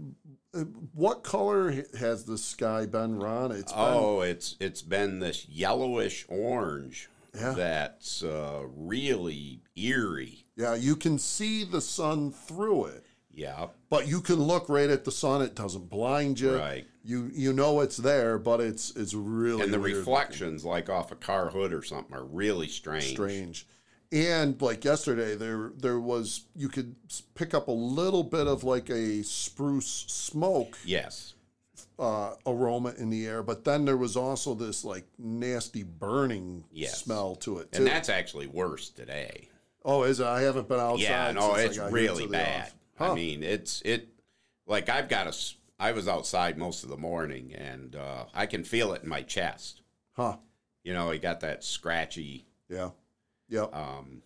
what 0.93 1.23
color 1.23 1.83
has 1.97 2.25
the 2.25 2.37
sky 2.37 2.85
been, 2.85 3.19
Ron? 3.19 3.51
It's 3.51 3.71
been, 3.71 3.81
oh, 3.81 4.21
it's 4.21 4.55
it's 4.59 4.81
been 4.81 5.19
this 5.19 5.47
yellowish 5.47 6.25
orange 6.29 7.09
yeah. 7.39 7.51
that's 7.51 8.23
uh, 8.23 8.63
really 8.75 9.61
eerie. 9.75 10.45
Yeah, 10.55 10.75
you 10.75 10.95
can 10.95 11.19
see 11.19 11.63
the 11.63 11.81
sun 11.81 12.31
through 12.31 12.85
it. 12.85 13.03
Yeah, 13.31 13.67
but 13.89 14.07
you 14.07 14.21
can 14.21 14.41
look 14.41 14.67
right 14.67 14.89
at 14.89 15.05
the 15.05 15.11
sun; 15.11 15.41
it 15.41 15.53
doesn't 15.53 15.89
blind 15.89 16.39
you. 16.39 16.57
Right. 16.57 16.87
You 17.03 17.29
you 17.33 17.53
know 17.53 17.81
it's 17.81 17.97
there, 17.97 18.39
but 18.39 18.59
it's 18.59 18.95
it's 18.95 19.13
really 19.13 19.63
and 19.63 19.73
the 19.73 19.79
reflections, 19.79 20.65
looking. 20.65 20.71
like 20.71 20.89
off 20.89 21.11
a 21.11 21.15
car 21.15 21.49
hood 21.49 21.71
or 21.71 21.83
something, 21.83 22.15
are 22.15 22.25
really 22.25 22.67
strange. 22.67 23.11
Strange 23.11 23.67
and 24.11 24.61
like 24.61 24.85
yesterday 24.85 25.35
there 25.35 25.71
there 25.77 25.99
was 25.99 26.45
you 26.55 26.69
could 26.69 26.95
pick 27.35 27.53
up 27.53 27.67
a 27.67 27.71
little 27.71 28.23
bit 28.23 28.47
of 28.47 28.63
like 28.63 28.89
a 28.89 29.21
spruce 29.23 30.05
smoke 30.07 30.77
yes. 30.85 31.33
uh, 31.99 32.33
aroma 32.45 32.93
in 32.97 33.09
the 33.09 33.25
air 33.25 33.43
but 33.43 33.65
then 33.65 33.85
there 33.85 33.97
was 33.97 34.15
also 34.15 34.53
this 34.53 34.85
like 34.85 35.05
nasty 35.17 35.83
burning 35.83 36.63
yes. 36.71 37.01
smell 37.03 37.35
to 37.35 37.59
it 37.59 37.71
too. 37.71 37.79
and 37.79 37.87
that's 37.87 38.09
actually 38.09 38.47
worse 38.47 38.89
today. 38.89 39.49
Oh 39.83 40.03
is 40.03 40.19
it? 40.19 40.25
I 40.25 40.41
haven't 40.41 40.67
been 40.67 40.79
outside 40.79 41.03
yeah 41.03 41.31
no 41.31 41.55
it's 41.55 41.77
really 41.77 42.27
bad. 42.27 42.71
huh. 42.97 43.11
i 43.11 43.15
mean 43.15 43.43
it's 43.43 43.81
it 43.83 44.09
like 44.65 44.89
i've 44.89 45.09
got 45.09 45.27
a 45.27 45.35
i 45.79 45.91
was 45.91 46.07
outside 46.07 46.57
most 46.57 46.83
of 46.83 46.89
the 46.89 46.97
morning 46.97 47.53
and 47.53 47.95
uh, 47.95 48.25
i 48.33 48.45
can 48.45 48.63
feel 48.63 48.93
it 48.93 49.03
in 49.03 49.09
my 49.09 49.21
chest. 49.21 49.81
Huh. 50.13 50.37
You 50.83 50.93
know 50.93 51.11
you 51.11 51.19
got 51.19 51.41
that 51.41 51.65
scratchy 51.65 52.45
yeah 52.69 52.89
Yep. 53.49 53.75
Um, 53.75 54.21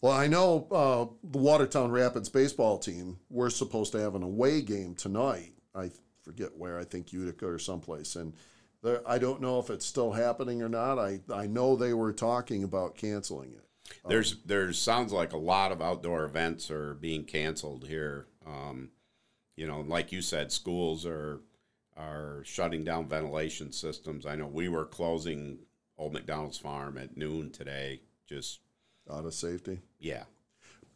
well, 0.00 0.12
I 0.12 0.26
know 0.26 0.66
uh, 0.70 1.06
the 1.30 1.38
Watertown 1.38 1.90
Rapids 1.90 2.28
baseball 2.28 2.78
team. 2.78 3.18
We're 3.30 3.48
supposed 3.48 3.92
to 3.92 3.98
have 4.00 4.14
an 4.14 4.22
away 4.22 4.60
game 4.60 4.94
tonight. 4.94 5.54
I 5.74 5.90
forget 6.22 6.56
where. 6.56 6.78
I 6.78 6.84
think 6.84 7.12
Utica 7.12 7.46
or 7.46 7.58
someplace. 7.58 8.14
And 8.16 8.34
there, 8.82 9.00
I 9.08 9.18
don't 9.18 9.40
know 9.40 9.58
if 9.58 9.70
it's 9.70 9.86
still 9.86 10.12
happening 10.12 10.60
or 10.60 10.68
not. 10.68 10.98
I 10.98 11.20
I 11.32 11.46
know 11.46 11.74
they 11.74 11.94
were 11.94 12.12
talking 12.12 12.64
about 12.64 12.96
canceling 12.96 13.54
it. 13.54 13.64
There's 14.06 14.32
um, 14.32 14.40
there's 14.44 14.78
sounds 14.78 15.10
like 15.10 15.32
a 15.32 15.38
lot 15.38 15.72
of 15.72 15.80
outdoor 15.80 16.24
events 16.24 16.70
are 16.70 16.92
being 16.94 17.24
canceled 17.24 17.86
here. 17.86 18.26
Um, 18.46 18.90
you 19.56 19.66
know, 19.66 19.80
like 19.80 20.12
you 20.12 20.20
said, 20.20 20.52
schools 20.52 21.06
are 21.06 21.40
are 21.96 22.42
shutting 22.44 22.84
down 22.84 23.08
ventilation 23.08 23.72
systems. 23.72 24.26
I 24.26 24.36
know 24.36 24.48
we 24.48 24.68
were 24.68 24.84
closing 24.84 25.60
Old 25.96 26.12
McDonald's 26.12 26.58
Farm 26.58 26.98
at 26.98 27.16
noon 27.16 27.50
today 27.50 28.00
just 28.26 28.60
out 29.10 29.24
of 29.24 29.34
safety. 29.34 29.80
Yeah. 29.98 30.24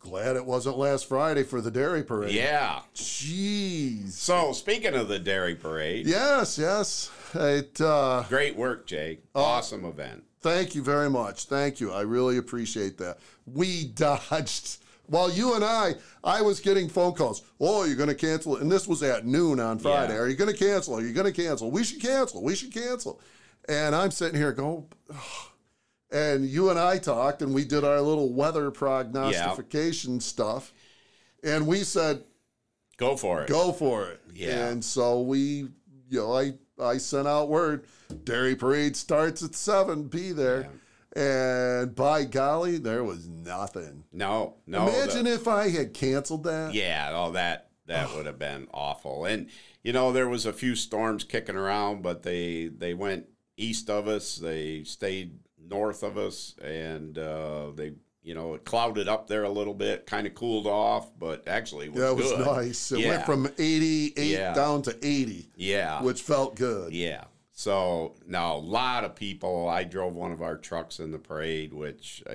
Glad 0.01 0.37
it 0.37 0.45
wasn't 0.45 0.79
last 0.79 1.09
Friday 1.09 1.43
for 1.43 1.61
the 1.61 1.71
dairy 1.71 2.05
parade. 2.05 2.33
Yeah. 2.33 2.81
Jeez. 2.95 4.13
So 4.13 4.53
speaking 4.53 4.95
of 4.95 5.09
the 5.09 5.19
dairy 5.19 5.57
parade. 5.57 6.07
Yes, 6.07 6.57
yes. 6.57 7.11
It 7.35 7.81
uh, 7.81 8.25
great 8.29 8.57
work, 8.57 8.87
Jake. 8.87 9.25
Uh, 9.35 9.43
awesome 9.43 9.85
event. 9.85 10.23
Thank 10.41 10.77
you 10.77 10.83
very 10.85 11.11
much. 11.11 11.47
Thank 11.47 11.81
you. 11.81 11.93
I 11.93 12.03
really 12.03 12.39
appreciate 12.39 12.99
that. 12.99 13.19
We 13.45 13.87
dodged 13.95 14.79
while 15.09 15.31
you 15.31 15.55
and 15.55 15.65
I, 15.65 15.95
I 16.23 16.43
was 16.43 16.61
getting 16.61 16.89
phone 16.89 17.15
calls. 17.15 17.43
Oh, 17.59 17.85
you're 17.85 17.97
going 17.97 18.09
to 18.09 18.15
cancel 18.15 18.57
it, 18.57 18.63
and 18.63 18.71
this 18.71 18.87
was 18.87 19.03
at 19.03 19.27
noon 19.27 19.59
on 19.59 19.79
Friday. 19.79 20.13
Yeah. 20.13 20.21
Are 20.21 20.29
you 20.29 20.37
going 20.37 20.53
to 20.53 20.57
cancel? 20.57 20.97
Are 20.97 21.03
you 21.03 21.13
going 21.13 21.33
to 21.33 21.33
cancel? 21.33 21.71
We 21.71 21.83
should 21.83 22.01
cancel. 22.01 22.43
We 22.43 22.55
should 22.55 22.73
cancel. 22.73 23.21
And 23.69 23.95
I'm 23.95 24.11
sitting 24.11 24.39
here 24.39 24.53
going, 24.53 24.87
oh, 25.13 25.53
and 26.11 26.47
you 26.47 26.71
and 26.71 26.79
I 26.79 26.99
talked 26.99 27.43
and 27.43 27.55
we 27.55 27.65
did 27.65 27.85
our 27.85 28.01
little 28.01 28.33
weather 28.33 28.71
prognostication 28.71 30.15
yeah. 30.15 30.21
stuff. 30.21 30.73
And 31.43 31.67
we 31.67 31.79
said, 31.79 32.25
Go 32.97 33.17
for 33.17 33.43
it. 33.43 33.49
Go 33.49 33.73
for 33.73 34.09
it. 34.09 34.21
Yeah. 34.35 34.69
And 34.69 34.85
so 34.85 35.21
we, 35.21 35.69
you 36.09 36.21
know, 36.21 36.37
I, 36.37 36.55
I 36.83 36.99
sent 36.99 37.29
out 37.29 37.49
word 37.49 37.85
Dairy 38.25 38.57
Parade 38.57 38.97
starts 38.97 39.43
at 39.43 39.55
7, 39.55 40.05
be 40.09 40.33
there. 40.33 40.63
Yeah. 40.63 40.69
And 41.17 41.95
by 41.95 42.25
golly, 42.25 42.79
there 42.79 43.05
was 43.05 43.29
nothing. 43.29 44.05
No, 44.13 44.57
no. 44.67 44.89
Imagine 44.89 45.25
the, 45.25 45.35
if 45.35 45.49
I 45.49 45.69
had 45.69 45.95
canceled 45.95 46.45
that. 46.45 46.75
Yeah, 46.75 47.11
oh, 47.13 47.33
that 47.33 47.71
that 47.87 48.15
would 48.15 48.27
have 48.27 48.39
been 48.39 48.69
awful. 48.73 49.25
And 49.25 49.49
you 49.83 49.93
know, 49.93 50.13
there 50.13 50.29
was 50.29 50.47
a 50.47 50.53
few 50.53 50.77
storms 50.77 51.25
kicking 51.25 51.57
around, 51.57 52.03
but 52.03 52.23
they 52.23 52.67
they 52.69 52.95
went 52.95 53.27
east 53.57 53.91
of 53.91 54.07
us. 54.07 54.37
They 54.37 54.85
stayed 54.85 55.39
north 55.69 56.03
of 56.03 56.19
us, 56.19 56.55
and 56.63 57.19
uh, 57.19 57.71
they 57.75 57.93
you 58.29 58.35
know, 58.35 58.53
it 58.53 58.65
clouded 58.67 59.09
up 59.09 59.27
there 59.27 59.45
a 59.45 59.49
little 59.49 59.73
bit, 59.73 60.05
kind 60.05 60.27
of 60.27 60.35
cooled 60.35 60.67
off, 60.67 61.11
but 61.19 61.49
actually 61.49 61.87
it 61.87 61.93
was 61.93 62.03
Yeah, 62.03 62.11
it 62.11 62.17
was 62.17 62.33
good. 62.33 62.47
nice. 62.47 62.93
It 62.93 62.99
yeah. 62.99 63.09
went 63.09 63.25
from 63.25 63.49
88 63.57 64.19
yeah. 64.19 64.53
down 64.53 64.83
to 64.83 64.95
80. 65.03 65.49
Yeah. 65.57 66.03
Which 66.03 66.21
felt 66.21 66.55
good. 66.55 66.93
Yeah. 66.93 67.25
So, 67.53 68.17
now 68.27 68.55
a 68.55 68.59
lot 68.59 69.05
of 69.05 69.15
people. 69.17 69.67
I 69.67 69.83
drove 69.83 70.15
one 70.15 70.31
of 70.31 70.43
our 70.43 70.59
trucks 70.59 71.01
in 71.01 71.11
the 71.11 71.19
parade, 71.19 71.73
which 71.73 72.23
uh, 72.29 72.35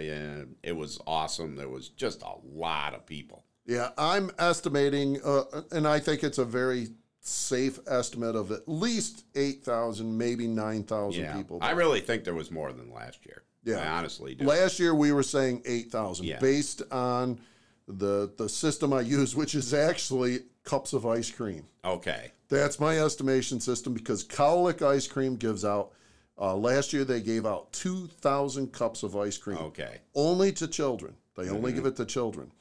it 0.63 0.75
was 0.75 0.99
awesome. 1.05 1.55
There 1.55 1.69
was 1.69 1.89
just 1.89 2.23
a 2.23 2.33
lot 2.43 2.95
of 2.95 3.05
people. 3.05 3.45
Yeah, 3.65 3.91
I'm 3.97 4.31
estimating, 4.37 5.21
uh, 5.23 5.43
and 5.71 5.87
I 5.87 5.99
think 5.99 6.23
it's 6.23 6.39
a 6.39 6.43
very 6.43 6.89
safe 7.23 7.79
estimate 7.88 8.36
of 8.36 8.51
at 8.51 8.67
least 8.67 9.25
8,000, 9.36 10.17
maybe 10.17 10.45
9,000 10.45 11.23
yeah. 11.23 11.36
people. 11.36 11.57
I 11.62 11.71
really 11.71 12.01
think 12.01 12.25
there 12.25 12.36
was 12.36 12.51
more 12.51 12.71
than 12.73 12.91
last 12.91 13.25
year. 13.25 13.43
Yeah. 13.63 13.77
I 13.77 13.97
honestly 13.97 14.36
do. 14.36 14.45
Last 14.45 14.77
year 14.79 14.93
we 14.93 15.12
were 15.13 15.23
saying 15.23 15.63
8,000 15.65 16.25
yeah. 16.25 16.39
based 16.39 16.81
on 16.91 17.39
the 17.88 18.31
the 18.38 18.47
system 18.47 18.93
I 18.93 19.01
use, 19.01 19.36
which 19.36 19.55
is 19.55 19.73
actually 19.73 20.39
cups 20.63 20.93
of 20.93 21.05
ice 21.05 21.31
cream. 21.31 21.65
Okay. 21.83 22.31
That's 22.49 22.79
my 22.79 22.99
estimation 22.99 23.59
system 23.59 23.93
because 23.93 24.23
Cowlick 24.23 24.81
Ice 24.81 25.07
Cream 25.07 25.36
gives 25.36 25.65
out. 25.65 25.91
Uh, 26.39 26.55
last 26.55 26.93
year 26.93 27.03
they 27.03 27.21
gave 27.21 27.45
out 27.45 27.71
2,000 27.73 28.71
cups 28.73 29.03
of 29.03 29.15
ice 29.15 29.38
cream. 29.38 29.57
Okay. 29.57 29.99
Only 30.15 30.51
to 30.53 30.67
children. 30.67 31.15
They 31.36 31.49
only 31.49 31.71
mm-hmm. 31.71 31.79
give 31.79 31.86
it 31.86 31.95
to 31.97 32.05
children. 32.05 32.51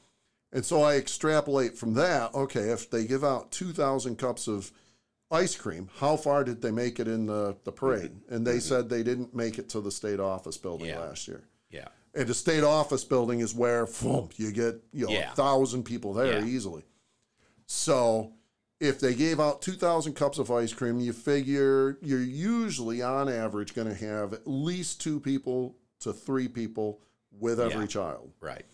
And 0.52 0.64
so 0.64 0.82
I 0.82 0.96
extrapolate 0.96 1.78
from 1.78 1.94
that. 1.94 2.34
Okay, 2.34 2.70
if 2.70 2.90
they 2.90 3.04
give 3.04 3.24
out 3.24 3.50
2,000 3.52 4.16
cups 4.16 4.48
of 4.48 4.70
ice 5.30 5.56
cream, 5.56 5.88
how 5.98 6.16
far 6.16 6.44
did 6.44 6.60
they 6.60 6.70
make 6.70 7.00
it 7.00 7.08
in 7.08 7.26
the, 7.26 7.56
the 7.64 7.72
parade? 7.72 8.12
Mm-hmm. 8.12 8.34
And 8.34 8.46
they 8.46 8.52
mm-hmm. 8.52 8.60
said 8.60 8.88
they 8.88 9.02
didn't 9.02 9.34
make 9.34 9.58
it 9.58 9.70
to 9.70 9.80
the 9.80 9.90
state 9.90 10.20
office 10.20 10.58
building 10.58 10.88
yeah. 10.88 11.00
last 11.00 11.26
year. 11.26 11.44
Yeah. 11.70 11.88
And 12.14 12.28
the 12.28 12.34
state 12.34 12.62
office 12.62 13.04
building 13.04 13.40
is 13.40 13.54
where 13.54 13.88
you 14.36 14.52
get 14.52 14.82
you 14.92 15.06
know, 15.06 15.12
yeah. 15.12 15.32
a 15.32 15.34
thousand 15.34 15.84
people 15.84 16.12
there 16.12 16.40
yeah. 16.40 16.44
easily. 16.44 16.84
So 17.66 18.34
if 18.80 19.00
they 19.00 19.14
gave 19.14 19.40
out 19.40 19.62
2,000 19.62 20.12
cups 20.12 20.38
of 20.38 20.50
ice 20.50 20.74
cream, 20.74 21.00
you 21.00 21.14
figure 21.14 21.98
you're 22.02 22.20
usually 22.20 23.00
on 23.00 23.30
average 23.30 23.74
going 23.74 23.88
to 23.88 23.94
have 23.94 24.34
at 24.34 24.46
least 24.46 25.00
two 25.00 25.18
people 25.18 25.76
to 26.00 26.12
three 26.12 26.48
people 26.48 27.00
with 27.30 27.58
every 27.58 27.88
child. 27.88 28.32
Right. 28.40 28.66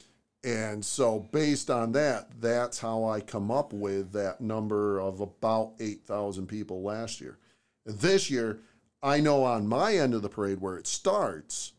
And 0.44 0.85
so, 0.85 1.20
based 1.33 1.68
on 1.68 1.92
that, 1.92 2.40
that's 2.40 2.79
how 2.79 3.05
I 3.05 3.20
come 3.20 3.51
up 3.51 3.72
with 3.72 4.12
that 4.12 4.40
number 4.40 5.01
of 5.01 5.20
about 5.20 5.72
8,000 5.81 6.46
people 6.46 6.83
last 6.83 7.20
year. 7.20 7.38
This 7.85 8.31
year, 8.31 8.61
I 9.03 9.20
know 9.20 9.42
on 9.42 9.66
my 9.66 9.94
end 9.94 10.14
of 10.14 10.22
the 10.22 10.29
parade 10.29 10.61
where 10.61 10.77
it 10.77 10.87
starts, 10.87 11.72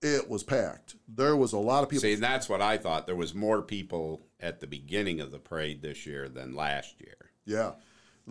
it 0.00 0.28
was 0.28 0.42
packed. 0.42 0.94
There 1.06 1.36
was 1.36 1.52
a 1.52 1.58
lot 1.58 1.82
of 1.82 1.90
people. 1.90 2.02
See, 2.02 2.14
that's 2.14 2.48
what 2.48 2.62
I 2.62 2.78
thought. 2.78 3.06
There 3.06 3.16
was 3.16 3.34
more 3.34 3.60
people 3.60 4.22
at 4.40 4.60
the 4.60 4.66
beginning 4.66 5.20
of 5.20 5.30
the 5.30 5.38
parade 5.38 5.82
this 5.82 6.06
year 6.06 6.28
than 6.28 6.54
last 6.54 7.00
year. 7.00 7.16
Yeah. 7.44 7.72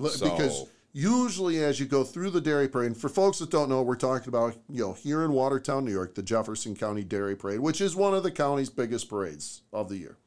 So, 0.10 0.30
because 0.32 0.70
usually 0.98 1.64
as 1.64 1.80
you 1.80 1.86
go 1.86 2.04
through 2.04 2.32
the 2.32 2.42
dairy 2.42 2.68
parade, 2.68 2.88
and 2.88 2.98
for 2.98 3.08
folks 3.08 3.38
that 3.38 3.52
don't 3.52 3.70
know, 3.70 3.84
we're 3.84 3.96
talking 3.96 4.30
about, 4.30 4.58
you 4.68 4.82
know, 4.82 4.94
here 4.94 5.24
in 5.24 5.32
Watertown, 5.32 5.86
New 5.86 5.92
York, 5.92 6.16
the 6.16 6.24
Jefferson 6.24 6.76
County 6.76 7.04
Dairy 7.04 7.36
Parade, 7.36 7.60
which 7.60 7.82
is 7.82 7.96
one 7.96 8.16
of 8.16 8.24
the 8.24 8.32
county's 8.32 8.72
biggest 8.72 9.08
parades 9.08 9.62
of 9.72 9.90
the 9.90 9.98
year. 9.98 10.18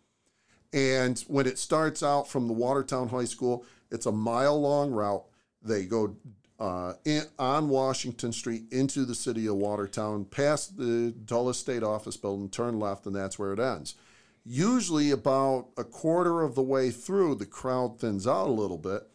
And 0.73 1.19
when 1.27 1.49
it 1.49 1.59
starts 1.59 2.05
out 2.05 2.29
from 2.29 2.47
the 2.47 2.53
Watertown 2.53 3.09
High 3.09 3.25
School, 3.25 3.65
it's 3.91 4.07
a 4.07 4.13
mile 4.13 4.61
long 4.61 4.93
route. 4.93 5.25
They 5.61 5.87
go 5.87 6.15
uh, 6.61 6.93
in, 7.05 7.25
on 7.37 7.69
Washington 7.69 8.33
Street 8.33 8.63
into 8.71 9.05
the 9.05 9.17
city 9.17 9.49
of 9.49 9.57
Watertown, 9.57 10.25
past 10.25 10.77
the 10.77 11.13
Dulles 11.25 11.59
State 11.59 11.83
Office 11.83 12.17
building, 12.17 12.49
turn 12.49 12.79
left, 12.79 13.07
and 13.07 13.17
that's 13.17 13.41
where 13.41 13.53
it 13.53 13.59
ends. 13.59 13.97
Usually, 14.45 15.11
about 15.11 15.71
a 15.77 15.83
quarter 15.83 16.43
of 16.43 16.55
the 16.55 16.63
way 16.63 16.93
through, 16.93 17.35
the 17.35 17.45
crowd 17.45 17.99
thins 17.99 18.25
out 18.25 18.47
a 18.47 18.53
little 18.53 18.79
bit 18.79 19.10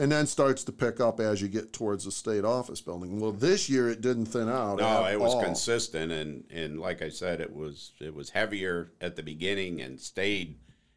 and 0.00 0.10
then 0.10 0.26
starts 0.26 0.64
to 0.64 0.72
pick 0.72 0.98
up 0.98 1.20
as 1.20 1.42
you 1.42 1.48
get 1.48 1.72
towards 1.72 2.04
the 2.06 2.10
state 2.10 2.44
office 2.44 2.80
building. 2.80 3.20
Well, 3.20 3.32
this 3.32 3.68
year 3.68 3.90
it 3.90 4.00
didn't 4.00 4.26
thin 4.26 4.48
out. 4.48 4.78
No, 4.78 5.04
it 5.04 5.20
was 5.20 5.34
all. 5.34 5.44
consistent, 5.44 6.10
and 6.10 6.44
and 6.50 6.80
like 6.80 7.02
I 7.02 7.10
said, 7.10 7.40
it 7.40 7.54
was 7.54 7.92
it 8.00 8.14
was 8.14 8.30
heavier 8.30 8.92
at 9.00 9.14
the 9.16 9.22
beginning 9.22 9.80
and 9.80 10.00
stayed 10.00 10.56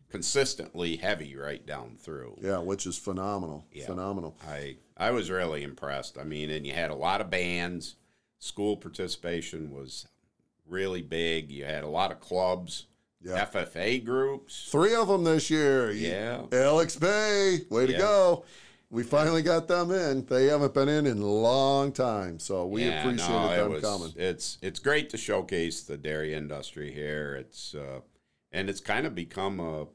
consistently 0.09 0.95
heavy 0.95 1.35
right 1.35 1.65
down 1.65 1.97
through. 1.99 2.37
Yeah, 2.41 2.59
which 2.59 2.85
is 2.85 2.97
phenomenal. 2.97 3.65
Yeah. 3.71 3.87
Phenomenal. 3.87 4.37
I 4.47 4.77
I 4.95 5.11
was 5.11 5.29
really 5.29 5.63
impressed. 5.63 6.17
I 6.17 6.23
mean, 6.23 6.49
and 6.49 6.65
you 6.65 6.73
had 6.73 6.91
a 6.91 6.95
lot 6.95 7.19
of 7.19 7.29
bands. 7.29 7.95
School 8.39 8.77
participation 8.77 9.71
was 9.71 10.07
really 10.67 11.01
big. 11.01 11.49
You 11.51 11.65
had 11.65 11.83
a 11.83 11.87
lot 11.87 12.11
of 12.11 12.19
clubs, 12.19 12.85
Yeah. 13.21 13.45
FFA 13.45 14.03
groups. 14.03 14.67
Three 14.71 14.93
of 14.95 15.07
them 15.07 15.23
this 15.23 15.49
year. 15.49 15.91
Yeah. 15.91 16.43
Alex 16.51 16.95
Bay, 16.95 17.61
way 17.69 17.87
to 17.87 17.93
go. 17.93 18.45
We 18.93 19.01
finally 19.01 19.41
got 19.41 19.67
them 19.67 19.89
in. 19.89 20.23
They 20.27 20.45
haven't 20.45 20.75
been 20.75 20.87
in 20.87 21.07
in 21.07 21.17
a 21.17 21.25
long 21.25 21.91
time, 21.91 22.37
so 22.37 22.67
we 22.67 22.83
Yeah, 22.85 22.99
appreciated 23.01 23.33
no, 23.33 23.51
it 23.51 23.57
them 23.57 23.71
was- 23.71 23.81
coming. 23.81 24.13
It's 24.15 24.59
it's 24.61 24.77
great 24.77 25.09
to 25.09 25.17
showcase 25.17 25.81
the 25.81 25.97
dairy 25.97 26.35
industry 26.35 26.93
here. 26.93 27.35
It's 27.35 27.73
uh, 27.73 28.01
and 28.51 28.69
it's 28.69 28.79
kind 28.79 29.07
of 29.07 29.15
become 29.15 29.59
a 29.59 29.87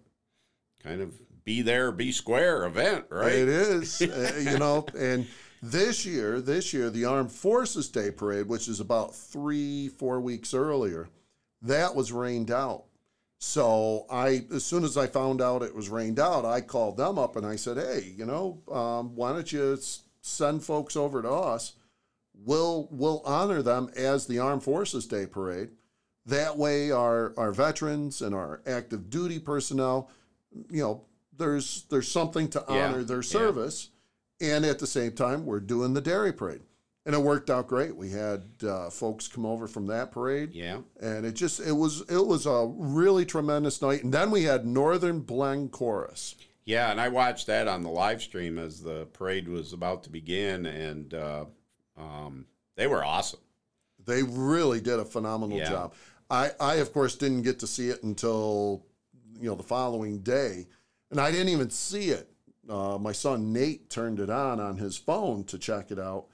kind 0.82 1.00
of 1.00 1.14
be 1.44 1.62
there, 1.62 1.92
be 1.92 2.11
square 2.11 2.64
event, 2.64 3.04
right? 3.08 3.30
It 3.32 3.48
is, 3.48 4.02
uh, 4.02 4.42
you 4.44 4.58
know, 4.58 4.84
and 4.98 5.28
this 5.62 6.04
year, 6.04 6.40
this 6.40 6.72
year, 6.74 6.90
the 6.90 7.04
Armed 7.04 7.30
Forces 7.30 7.88
Day 7.88 8.11
Parade, 8.11 8.48
which 8.48 8.66
is 8.66 8.80
about 8.80 9.14
three, 9.14 9.88
four 9.90 10.20
weeks 10.20 10.52
earlier, 10.54 11.08
that 11.62 11.94
was 11.94 12.11
rained 12.11 12.50
out. 12.50 12.87
So 13.38 14.07
I, 14.11 14.44
as 14.53 14.64
soon 14.64 14.83
as 14.85 14.96
I 14.96 15.07
found 15.07 15.40
out 15.40 15.62
it 15.62 15.74
was 15.74 15.88
rained 15.88 16.18
out, 16.18 16.44
I 16.44 16.61
called 16.61 16.96
them 16.96 17.18
up 17.18 17.37
and 17.37 17.46
I 17.46 17.55
said, 17.57 17.77
"Hey, 17.77 18.12
you 18.16 18.27
know, 18.27 18.61
um, 18.70 19.14
why 19.14 19.33
don't 19.33 19.51
you 19.53 19.79
send 20.20 20.64
folks 20.64 20.96
over 20.96 21.22
to 21.22 21.31
us? 21.31 21.74
We'll 22.35 22.88
we'll 22.90 23.22
honor 23.24 23.62
them 23.62 23.90
as 23.96 24.27
the 24.27 24.38
Armed 24.40 24.64
Forces 24.64 25.07
Day 25.07 25.27
Parade. 25.27 25.70
That 26.27 26.57
way, 26.59 26.90
our 26.90 27.33
our 27.37 27.53
veterans 27.53 28.22
and 28.22 28.35
our 28.35 28.61
active 28.66 29.09
duty 29.09 29.38
personnel, 29.38 30.11
you 30.68 30.83
know, 30.83 31.05
there's 31.37 31.85
there's 31.90 32.11
something 32.11 32.48
to 32.51 32.64
Yeah, 32.68 32.88
honor 32.88 33.05
their 33.05 33.18
yeah. 33.18 33.22
service, 33.22 33.90
and 34.40 34.64
at 34.64 34.81
the 34.81 34.87
same 34.87 35.12
time, 35.12 35.46
we're 35.46 35.61
doing 35.61 35.94
the 35.94 36.01
dairy 36.01 36.33
parade, 36.33 36.62
and 37.09 37.16
it 37.16 37.23
worked 37.23 37.49
out 37.49 37.66
great. 37.68 37.97
We 37.97 38.11
had 38.11 38.42
uh, 38.62 38.90
folks 38.90 39.29
come 39.29 39.47
over 39.47 39.66
from 39.66 39.87
that 39.87 40.12
parade, 40.12 40.51
Yeah. 40.53 40.81
and 41.01 41.25
it 41.25 41.33
just 41.33 41.59
it 41.59 41.73
was 41.73 42.03
it 42.03 42.27
was 42.27 42.44
a 42.44 42.71
really 42.77 43.25
tremendous 43.25 43.81
night. 43.81 44.05
And 44.05 44.12
then 44.12 44.31
we 44.31 44.42
had 44.42 44.66
Northern 44.66 45.21
Blend 45.21 45.73
Chorus. 45.73 46.35
Yeah, 46.66 46.90
and 46.90 47.01
I 47.01 47.09
watched 47.09 47.47
that 47.47 47.66
on 47.66 47.83
the 47.83 47.88
live 47.88 48.21
stream 48.21 48.59
as 48.59 48.83
the 48.83 49.07
parade 49.14 49.49
was 49.49 49.73
about 49.73 50.03
to 50.03 50.11
begin, 50.11 50.66
and 50.66 51.14
uh, 51.14 51.47
um, 51.97 52.44
they 52.77 52.87
were 52.87 53.03
awesome. 53.03 53.40
They 54.05 54.23
really 54.23 54.83
did 54.83 55.01
a 55.01 55.05
phenomenal 55.07 55.57
Yeah. 55.57 55.71
job. 55.71 55.94
I, 56.31 56.51
I 56.61 56.75
of 56.75 56.92
course 56.92 57.16
didn't 57.16 57.40
get 57.40 57.59
to 57.61 57.66
see 57.66 57.88
it 57.88 58.03
until 58.03 58.85
you 59.40 59.49
know 59.49 59.55
the 59.55 59.62
following 59.62 60.18
day, 60.18 60.66
and 61.11 61.18
I 61.18 61.31
didn't 61.31 61.49
even 61.49 61.71
see 61.71 62.11
it. 62.11 62.29
Uh, 62.68 62.99
my 63.01 63.12
son 63.12 63.51
Nate 63.51 63.88
turned 63.88 64.21
it 64.21 64.29
on 64.29 64.61
on 64.61 64.77
his 64.77 64.99
phone 64.99 65.44
to 65.44 65.57
check 65.59 65.90
it 65.90 65.99
out, 65.99 66.27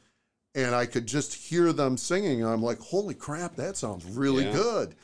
and 0.55 0.75
I 0.75 0.87
could 0.87 1.07
just 1.07 1.35
hear 1.35 1.73
them 1.73 1.97
singing. 1.97 2.43
And 2.43 2.51
I'm 2.51 2.63
like, 2.63 2.79
"Holy 2.81 3.15
crap, 3.15 3.57
that 3.57 3.77
sounds 3.77 4.05
really 4.05 4.45
Yeah. 4.45 4.53
good!" 4.53 4.95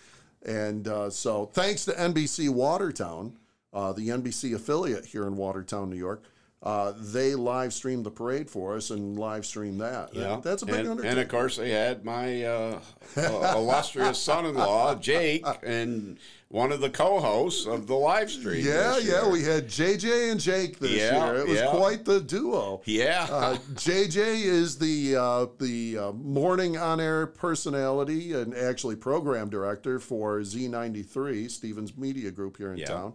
And 0.45 0.89
uh, 0.89 1.11
so, 1.11 1.47
thanks 1.53 1.85
to 1.87 1.93
NBC 1.93 2.49
Watertown, 2.49 3.37
uh, 3.73 3.93
the 3.93 4.09
NBC 4.09 4.55
affiliate 4.55 5.05
here 5.07 5.27
in 5.27 5.37
Watertown, 5.37 5.91
New 5.91 5.97
York, 5.97 6.23
uh, 6.63 6.93
they 6.99 7.35
live 7.35 7.73
streamed 7.73 8.05
the 8.05 8.11
parade 8.11 8.51
for 8.51 8.77
us 8.77 8.91
and 8.91 9.19
live 9.19 9.47
streamed 9.47 9.81
that. 9.81 10.15
Yeah, 10.15 10.41
that's 10.43 10.63
a 10.63 10.67
big 10.67 10.75
and, 10.81 10.89
undertaking. 10.91 11.11
and 11.13 11.21
of 11.21 11.29
course 11.29 11.57
they 11.57 11.71
had 11.71 12.05
my 12.05 12.45
uh, 12.45 12.81
uh, 13.17 13.55
illustrious 13.57 14.19
son-in-law 14.23 14.97
Jake 14.97 15.45
and 15.63 16.19
one 16.49 16.71
of 16.73 16.81
the 16.81 16.91
co-hosts 16.91 17.65
of 17.65 17.87
the 17.87 17.95
live 17.95 18.31
stream. 18.31 18.67
Yeah, 18.67 18.99
yeah, 18.99 19.27
we 19.27 19.43
had 19.43 19.69
JJ 19.69 20.33
and 20.33 20.41
Jake 20.41 20.79
this 20.81 20.91
Yeah, 20.91 21.33
year. 21.33 21.37
It 21.43 21.49
was 21.49 21.59
yeah. 21.61 21.71
quite 21.71 22.05
the 22.05 22.21
duo. 22.21 22.83
yeah. 22.85 23.27
Uh, 23.31 23.57
JJ 23.77 24.17
is 24.45 24.77
the 24.77 25.17
uh, 25.17 25.47
the 25.59 25.97
uh, 25.97 26.13
morning 26.13 26.77
on 26.77 27.01
air 27.01 27.27
personality 27.27 28.35
and 28.35 28.55
actually 28.55 28.97
program 28.97 29.49
director 29.49 29.99
for 29.99 30.41
Z93, 30.41 31.51
Stephens 31.51 31.97
Media 31.97 32.31
Group 32.31 32.57
here 32.59 32.73
in 32.73 32.79
Yeah. 32.79 32.87
town, 32.87 33.13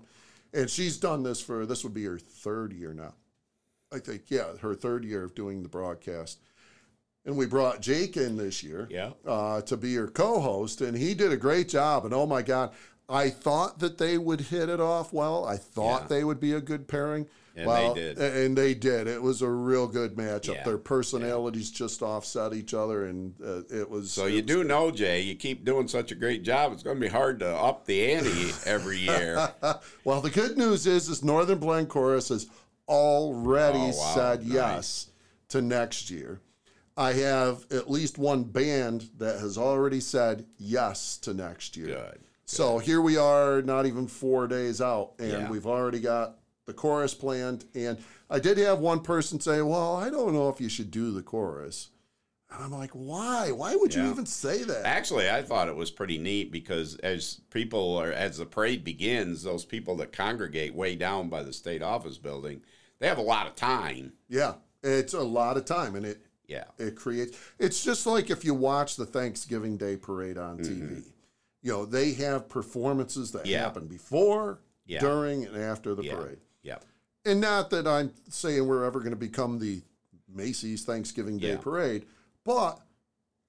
and 0.54 0.68
she's 0.70 0.98
done 0.98 1.22
this 1.24 1.42
for 1.42 1.66
this 1.68 1.84
would 1.84 1.94
be 1.94 2.06
her 2.06 2.18
third 2.18 2.74
year 2.74 2.94
now. 2.94 3.14
I 3.96 4.00
think 4.00 4.24
yeah, 4.30 4.58
her 4.62 4.76
third 4.76 5.06
year 5.06 5.24
of 5.24 5.34
doing 5.36 5.64
the 5.64 5.70
broadcast. 5.70 6.40
And 7.26 7.38
we 7.38 7.48
brought 7.48 7.82
Jake 7.82 8.18
in 8.18 8.38
this 8.38 8.62
year 8.62 8.88
Yeah. 8.92 9.12
uh, 9.26 9.62
to 9.62 9.78
be 9.78 9.90
your 9.90 10.08
co-host, 10.08 10.82
and 10.82 10.96
he 10.96 11.16
did 11.16 11.32
a 11.32 11.38
great 11.38 11.70
job. 11.70 12.06
And 12.06 12.14
oh 12.14 12.28
my 12.28 12.44
God, 12.44 12.72
I 13.10 13.30
thought 13.30 13.80
that 13.80 13.98
they 13.98 14.18
would 14.20 14.42
hit 14.42 14.70
it 14.70 14.80
off 14.80 15.12
well. 15.12 15.44
I 15.46 15.58
thought 15.58 16.04
Yeah. 16.04 16.08
they 16.08 16.24
would 16.24 16.40
be 16.40 16.54
a 16.54 16.62
good 16.62 16.88
pairing. 16.88 17.26
And 17.58 17.68
well, 17.68 17.94
they 17.94 18.14
did. 18.14 18.18
And 18.20 18.58
they 18.58 18.74
did. 18.74 19.08
It 19.08 19.22
was 19.24 19.42
a 19.42 19.50
real 19.50 19.88
good 19.88 20.16
matchup. 20.16 20.56
Yeah. 20.56 20.64
Their 20.66 20.78
personalities 20.78 21.72
just 21.72 22.02
offset 22.04 22.54
each 22.54 22.74
other, 22.74 23.06
and 23.06 23.34
uh, 23.42 23.62
it 23.74 23.90
was. 23.90 24.12
So 24.12 24.26
it 24.26 24.32
you 24.32 24.36
was- 24.38 24.46
do 24.46 24.64
know, 24.66 24.92
Jay, 24.92 25.22
you 25.22 25.36
keep 25.36 25.64
doing 25.64 25.88
such 25.88 26.12
a 26.12 26.16
great 26.16 26.44
job. 26.44 26.74
It's 26.74 26.84
going 26.84 26.98
to 26.98 27.02
be 27.02 27.08
hard 27.08 27.40
to 27.40 27.48
up 27.48 27.86
the 27.86 28.12
ante 28.14 28.52
every 28.66 28.98
year. 29.00 29.52
Well, 30.04 30.22
the 30.22 30.30
good 30.30 30.58
news 30.58 30.86
is, 30.86 31.08
is 31.10 31.24
Northern 31.24 31.58
Blend 31.58 31.90
Chorus 31.90 32.30
has 32.30 32.48
already 32.88 33.80
Oh, 33.80 33.88
wow. 33.98 34.14
said 34.16 34.40
Nice. 34.46 34.54
yes 34.54 35.08
to 35.50 35.62
next 35.62 36.10
year. 36.10 36.42
I 36.98 37.14
have 37.14 37.66
at 37.72 37.90
least 37.90 38.18
one 38.18 38.44
band 38.44 39.10
that 39.18 39.40
has 39.40 39.58
already 39.58 40.00
said 40.00 40.46
yes 40.58 41.18
to 41.20 41.34
next 41.34 41.76
year. 41.76 41.88
Good. 41.88 42.20
So 42.46 42.78
here 42.78 43.02
we 43.02 43.18
are, 43.18 43.62
not 43.62 43.86
even 43.86 44.08
four 44.08 44.48
days 44.48 44.80
out, 44.82 45.14
and 45.20 45.32
Yeah. 45.32 45.50
we've 45.50 45.66
already 45.68 46.00
got 46.00 46.38
the 46.66 46.74
chorus 46.74 47.14
planned. 47.14 47.66
And 47.76 47.98
I 48.30 48.40
did 48.40 48.58
have 48.60 48.80
one 48.80 49.02
person 49.02 49.40
say, 49.40 49.62
"Well, 49.62 49.96
I 49.96 50.10
don't 50.10 50.34
know 50.34 50.50
if 50.50 50.62
you 50.62 50.70
should 50.70 50.90
do 50.92 51.12
the 51.12 51.22
chorus." 51.22 51.90
And 52.56 52.64
I'm 52.64 52.72
like, 52.72 52.92
"Why? 52.92 53.52
Why 53.52 53.76
would 53.76 53.94
you 53.94 54.06
even 54.10 54.26
say 54.26 54.64
that?" 54.64 54.86
Actually, 54.86 55.30
I 55.30 55.42
thought 55.42 55.68
it 55.68 55.76
was 55.76 55.92
pretty 55.92 56.18
neat 56.18 56.52
because 56.52 56.96
as 56.98 57.42
people 57.50 57.96
are, 57.98 58.12
as 58.12 58.38
the 58.38 58.46
parade 58.46 58.84
begins, 58.84 59.44
those 59.44 59.66
people 59.66 59.96
that 59.98 60.12
congregate 60.14 60.74
way 60.74 60.96
down 60.96 61.30
by 61.30 61.44
the 61.44 61.54
state 61.54 61.82
office 61.82 62.18
building, 62.18 62.62
they 63.00 63.08
have 63.08 63.18
a 63.18 63.22
lot 63.24 63.48
of 63.48 63.56
time. 63.56 64.14
Yeah, 64.30 64.56
it's 64.84 65.14
a 65.14 65.22
lot 65.24 65.58
of 65.58 65.66
time, 65.66 65.96
and 65.96 66.06
it 66.06 66.22
Yeah. 66.48 66.66
it 66.78 66.96
creates. 66.96 67.38
It's 67.60 67.84
just 67.84 68.06
like 68.06 68.30
if 68.30 68.46
you 68.46 68.54
watch 68.54 68.96
the 68.96 69.06
Thanksgiving 69.06 69.78
Day 69.78 69.98
parade 69.98 70.38
on 70.38 70.60
TV. 70.60 71.04
You 71.62 71.72
know, 71.72 71.86
they 71.86 72.14
have 72.14 72.48
performances 72.48 73.32
that 73.32 73.40
Mm-hmm. 73.40 73.50
Yeah. 73.50 73.60
happen 73.62 73.88
before, 73.88 74.60
Yeah. 74.86 75.00
during, 75.00 75.46
and 75.46 75.58
after 75.58 75.96
the 75.96 76.04
Yeah. 76.04 76.16
parade. 76.16 76.38
Yeah. 76.62 76.78
And 77.26 77.42
not 77.42 77.72
that 77.72 77.88
I'm 77.88 78.14
saying 78.30 78.68
we're 78.68 78.84
ever 78.86 79.00
going 79.00 79.10
to 79.10 79.16
become 79.16 79.58
the 79.58 79.82
Macy's 80.28 80.84
Thanksgiving 80.84 81.40
Day 81.40 81.54
Yeah. 81.54 81.58
parade, 81.58 82.06
but 82.46 82.80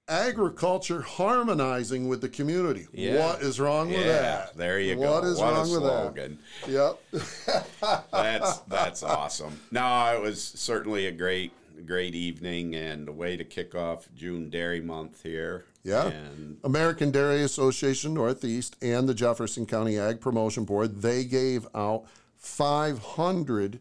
agriculture 0.08 1.02
harmonizing 1.02 2.08
with 2.08 2.20
the 2.20 2.28
community. 2.28 2.86
Yeah. 2.92 3.18
What 3.26 3.42
is 3.42 3.58
wrong 3.58 3.88
with 3.88 3.98
Yeah, 3.98 4.06
that? 4.20 4.56
there 4.56 4.78
you 4.80 4.96
What 4.96 5.22
go. 5.22 5.28
is 5.28 5.38
what 5.38 5.52
wrong 5.52 5.68
a 5.68 6.12
with 6.12 6.14
that? 6.14 6.36
Yep. 6.68 8.04
That's 8.12 8.58
that's 8.68 9.02
awesome. 9.02 9.60
No, 9.70 10.14
it 10.16 10.22
was 10.22 10.42
certainly 10.42 11.06
a 11.06 11.12
great 11.12 11.52
great 11.84 12.14
evening 12.14 12.74
and 12.74 13.08
a 13.08 13.12
way 13.12 13.36
to 13.36 13.44
kick 13.44 13.74
off 13.74 14.08
June 14.14 14.48
Dairy 14.48 14.80
Month 14.80 15.22
here. 15.22 15.64
Yeah. 15.82 16.06
And 16.08 16.58
American 16.64 17.10
Dairy 17.10 17.42
Association 17.42 18.14
Northeast 18.14 18.76
and 18.80 19.08
the 19.08 19.14
Jefferson 19.14 19.66
County 19.66 19.98
Ag 19.98 20.20
Promotion 20.20 20.64
Board, 20.64 21.02
they 21.02 21.24
gave 21.24 21.66
out 21.74 22.04
500 22.36 23.80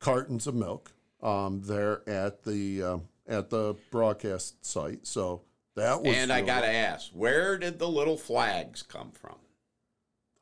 cartons 0.00 0.46
of 0.46 0.54
milk 0.54 0.92
um, 1.22 1.62
there 1.64 2.08
at 2.08 2.44
the 2.44 2.82
um, 2.82 3.02
at 3.28 3.50
the 3.50 3.76
broadcast 3.90 4.64
site. 4.64 5.06
So 5.06 5.42
that 5.74 6.02
was 6.02 6.14
and 6.14 6.32
I 6.32 6.40
got 6.40 6.62
to 6.62 6.70
ask, 6.70 7.10
where 7.12 7.58
did 7.58 7.78
the 7.78 7.88
little 7.88 8.16
flags 8.16 8.82
come 8.82 9.10
from? 9.12 9.36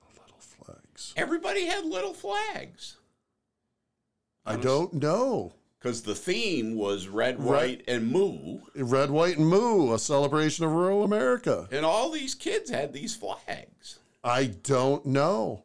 The 0.01 0.20
little 0.23 0.38
flags. 0.38 1.12
Everybody 1.16 1.66
had 1.66 1.85
little 1.85 2.14
flags. 2.14 2.97
I 4.47 4.57
don't 4.57 4.92
know. 4.94 5.55
Because 5.79 6.03
the 6.03 6.14
theme 6.14 6.77
was 6.77 7.09
red, 7.09 7.38
white, 7.38 7.83
and 7.87 8.11
moo. 8.11 8.61
Red, 8.75 9.11
white, 9.11 9.37
and 9.37 9.47
moo, 9.47 9.92
a 9.92 9.99
celebration 9.99 10.64
of 10.64 10.73
rural 10.73 11.05
America. 11.05 11.68
And 11.70 11.85
all 11.85 12.11
these 12.11 12.35
kids 12.35 12.70
had 12.70 12.92
these 12.94 13.14
flags. 13.14 13.99
I 14.23 14.47
don't 14.47 15.05
know. 15.05 15.64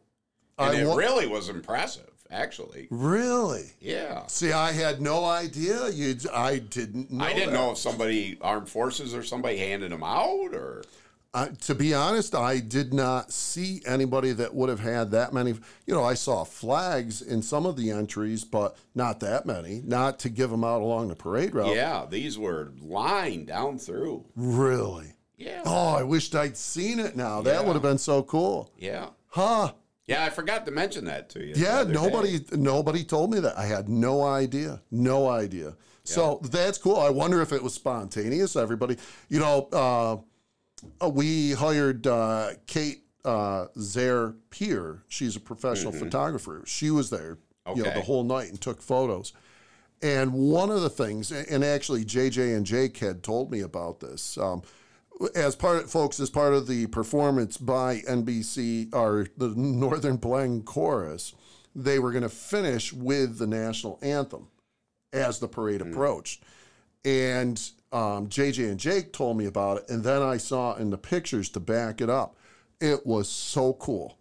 And 0.57 0.75
I 0.75 0.81
it 0.81 0.87
wa- 0.87 0.95
really 0.95 1.25
was 1.25 1.47
impressive, 1.47 2.08
actually. 2.31 2.87
really. 2.89 3.71
Yeah. 3.79 4.25
See, 4.27 4.51
I 4.51 4.71
had 4.71 5.01
no 5.01 5.25
idea. 5.25 5.89
You, 5.89 6.15
I 6.33 6.59
didn't 6.59 7.11
know. 7.11 7.23
I 7.25 7.33
didn't 7.33 7.53
that. 7.53 7.59
know 7.59 7.71
if 7.71 7.77
somebody, 7.77 8.37
armed 8.41 8.69
forces 8.69 9.13
or 9.13 9.23
somebody 9.23 9.57
handed 9.57 9.91
them 9.91 10.03
out 10.03 10.53
or. 10.53 10.83
Uh, 11.31 11.47
to 11.61 11.75
be 11.75 11.93
honest, 11.93 12.33
I 12.33 12.57
did 12.59 12.91
not 12.91 13.31
see 13.31 13.83
anybody 13.85 14.31
that 14.31 14.55
would 14.55 14.67
have 14.67 14.79
had 14.79 15.11
that 15.11 15.31
many. 15.31 15.51
You 15.85 15.93
know, 15.93 16.03
I 16.03 16.15
saw 16.15 16.43
flags 16.43 17.21
in 17.21 17.43
some 17.43 17.67
of 17.67 17.75
the 17.77 17.91
entries, 17.91 18.43
but 18.43 18.75
not 18.95 19.19
that 19.19 19.45
many. 19.45 19.83
Not 19.85 20.17
to 20.19 20.29
give 20.29 20.49
them 20.49 20.63
out 20.63 20.81
along 20.81 21.09
the 21.09 21.15
parade 21.15 21.53
route. 21.53 21.75
Yeah, 21.75 22.07
these 22.09 22.39
were 22.39 22.71
lined 22.81 23.45
down 23.45 23.77
through. 23.77 24.25
Really? 24.35 25.13
Yeah. 25.37 25.61
Oh, 25.67 25.89
I 25.95 26.01
wished 26.01 26.33
I'd 26.33 26.57
seen 26.57 26.99
it 26.99 27.15
now. 27.15 27.41
That 27.41 27.61
Yeah. 27.61 27.67
would 27.67 27.73
have 27.73 27.83
been 27.83 27.99
so 27.99 28.23
cool. 28.23 28.71
Yeah. 28.75 29.09
Huh? 29.27 29.73
Yeah, 30.09 30.25
I 30.25 30.29
forgot 30.29 30.65
to 30.65 30.71
mention 30.71 31.05
that 31.05 31.29
to 31.29 31.45
you. 31.45 31.53
Yeah, 31.55 31.83
nobody 31.87 32.39
day. 32.39 32.57
nobody 32.57 33.03
told 33.03 33.31
me 33.31 33.39
that. 33.41 33.57
I 33.57 33.65
had 33.65 33.87
no 33.89 34.23
idea. 34.23 34.81
No 34.89 35.29
idea. 35.29 35.75
So 36.03 36.41
that's 36.43 36.79
cool. 36.79 36.97
I 36.97 37.11
wonder 37.11 37.39
if 37.41 37.53
it 37.53 37.61
was 37.61 37.75
spontaneous. 37.75 38.55
Everybody, 38.55 38.97
you 39.27 39.39
know, 39.39 39.69
uh, 39.71 40.17
uh, 41.05 41.09
we 41.09 41.51
hired 41.51 42.07
uh, 42.07 42.51
Kate 42.65 43.03
uh, 43.23 43.67
Zare 43.77 44.33
Peer. 44.49 45.03
She's 45.09 45.35
a 45.35 45.39
professional 45.39 45.91
photographer. 45.91 46.63
She 46.65 46.89
was 46.89 47.11
there, 47.11 47.37
you 47.75 47.83
know, 47.83 47.89
Mm-hmm. 47.89 47.99
The 47.99 48.05
whole 48.05 48.23
night 48.23 48.49
and 48.49 48.59
took 48.59 48.81
photos. 48.81 49.33
And 50.01 50.33
one 50.33 50.71
of 50.71 50.81
the 50.81 50.89
things, 50.89 51.31
and 51.31 51.63
actually 51.63 52.05
JJ 52.05 52.55
and 52.55 52.65
Jake 52.65 52.97
had 52.97 53.21
told 53.21 53.51
me 53.51 53.59
about 53.59 53.99
this. 53.99 54.37
Um, 54.37 54.63
as 55.35 55.55
part 55.55 55.83
of, 55.83 55.91
folks, 55.91 56.19
as 56.19 56.29
part 56.29 56.53
of 56.53 56.67
the 56.67 56.87
performance 56.87 57.57
by 57.57 57.99
NBC 57.99 58.93
or 58.93 59.27
the 59.37 59.49
Northern 59.49 60.17
Blend 60.17 60.65
Chorus, 60.65 61.33
they 61.75 61.99
were 61.99 62.11
going 62.11 62.23
to 62.23 62.29
finish 62.29 62.93
with 62.93 63.37
the 63.37 63.47
national 63.47 63.99
anthem 64.01 64.47
as 65.11 65.39
the 65.39 65.47
parade 65.47 65.81
approached. 65.81 66.43
And 67.03 67.59
um, 67.91 68.27
JJ 68.27 68.69
and 68.69 68.79
Jake 68.79 69.13
told 69.13 69.37
me 69.37 69.45
about 69.45 69.77
it, 69.79 69.89
and 69.89 70.03
then 70.03 70.21
I 70.21 70.37
saw 70.37 70.75
in 70.75 70.89
the 70.89 70.97
pictures 70.97 71.49
to 71.49 71.59
back 71.59 72.01
it 72.01 72.09
up. 72.09 72.35
It 72.79 73.05
was 73.05 73.29
so 73.29 73.73
cool. 73.73 74.17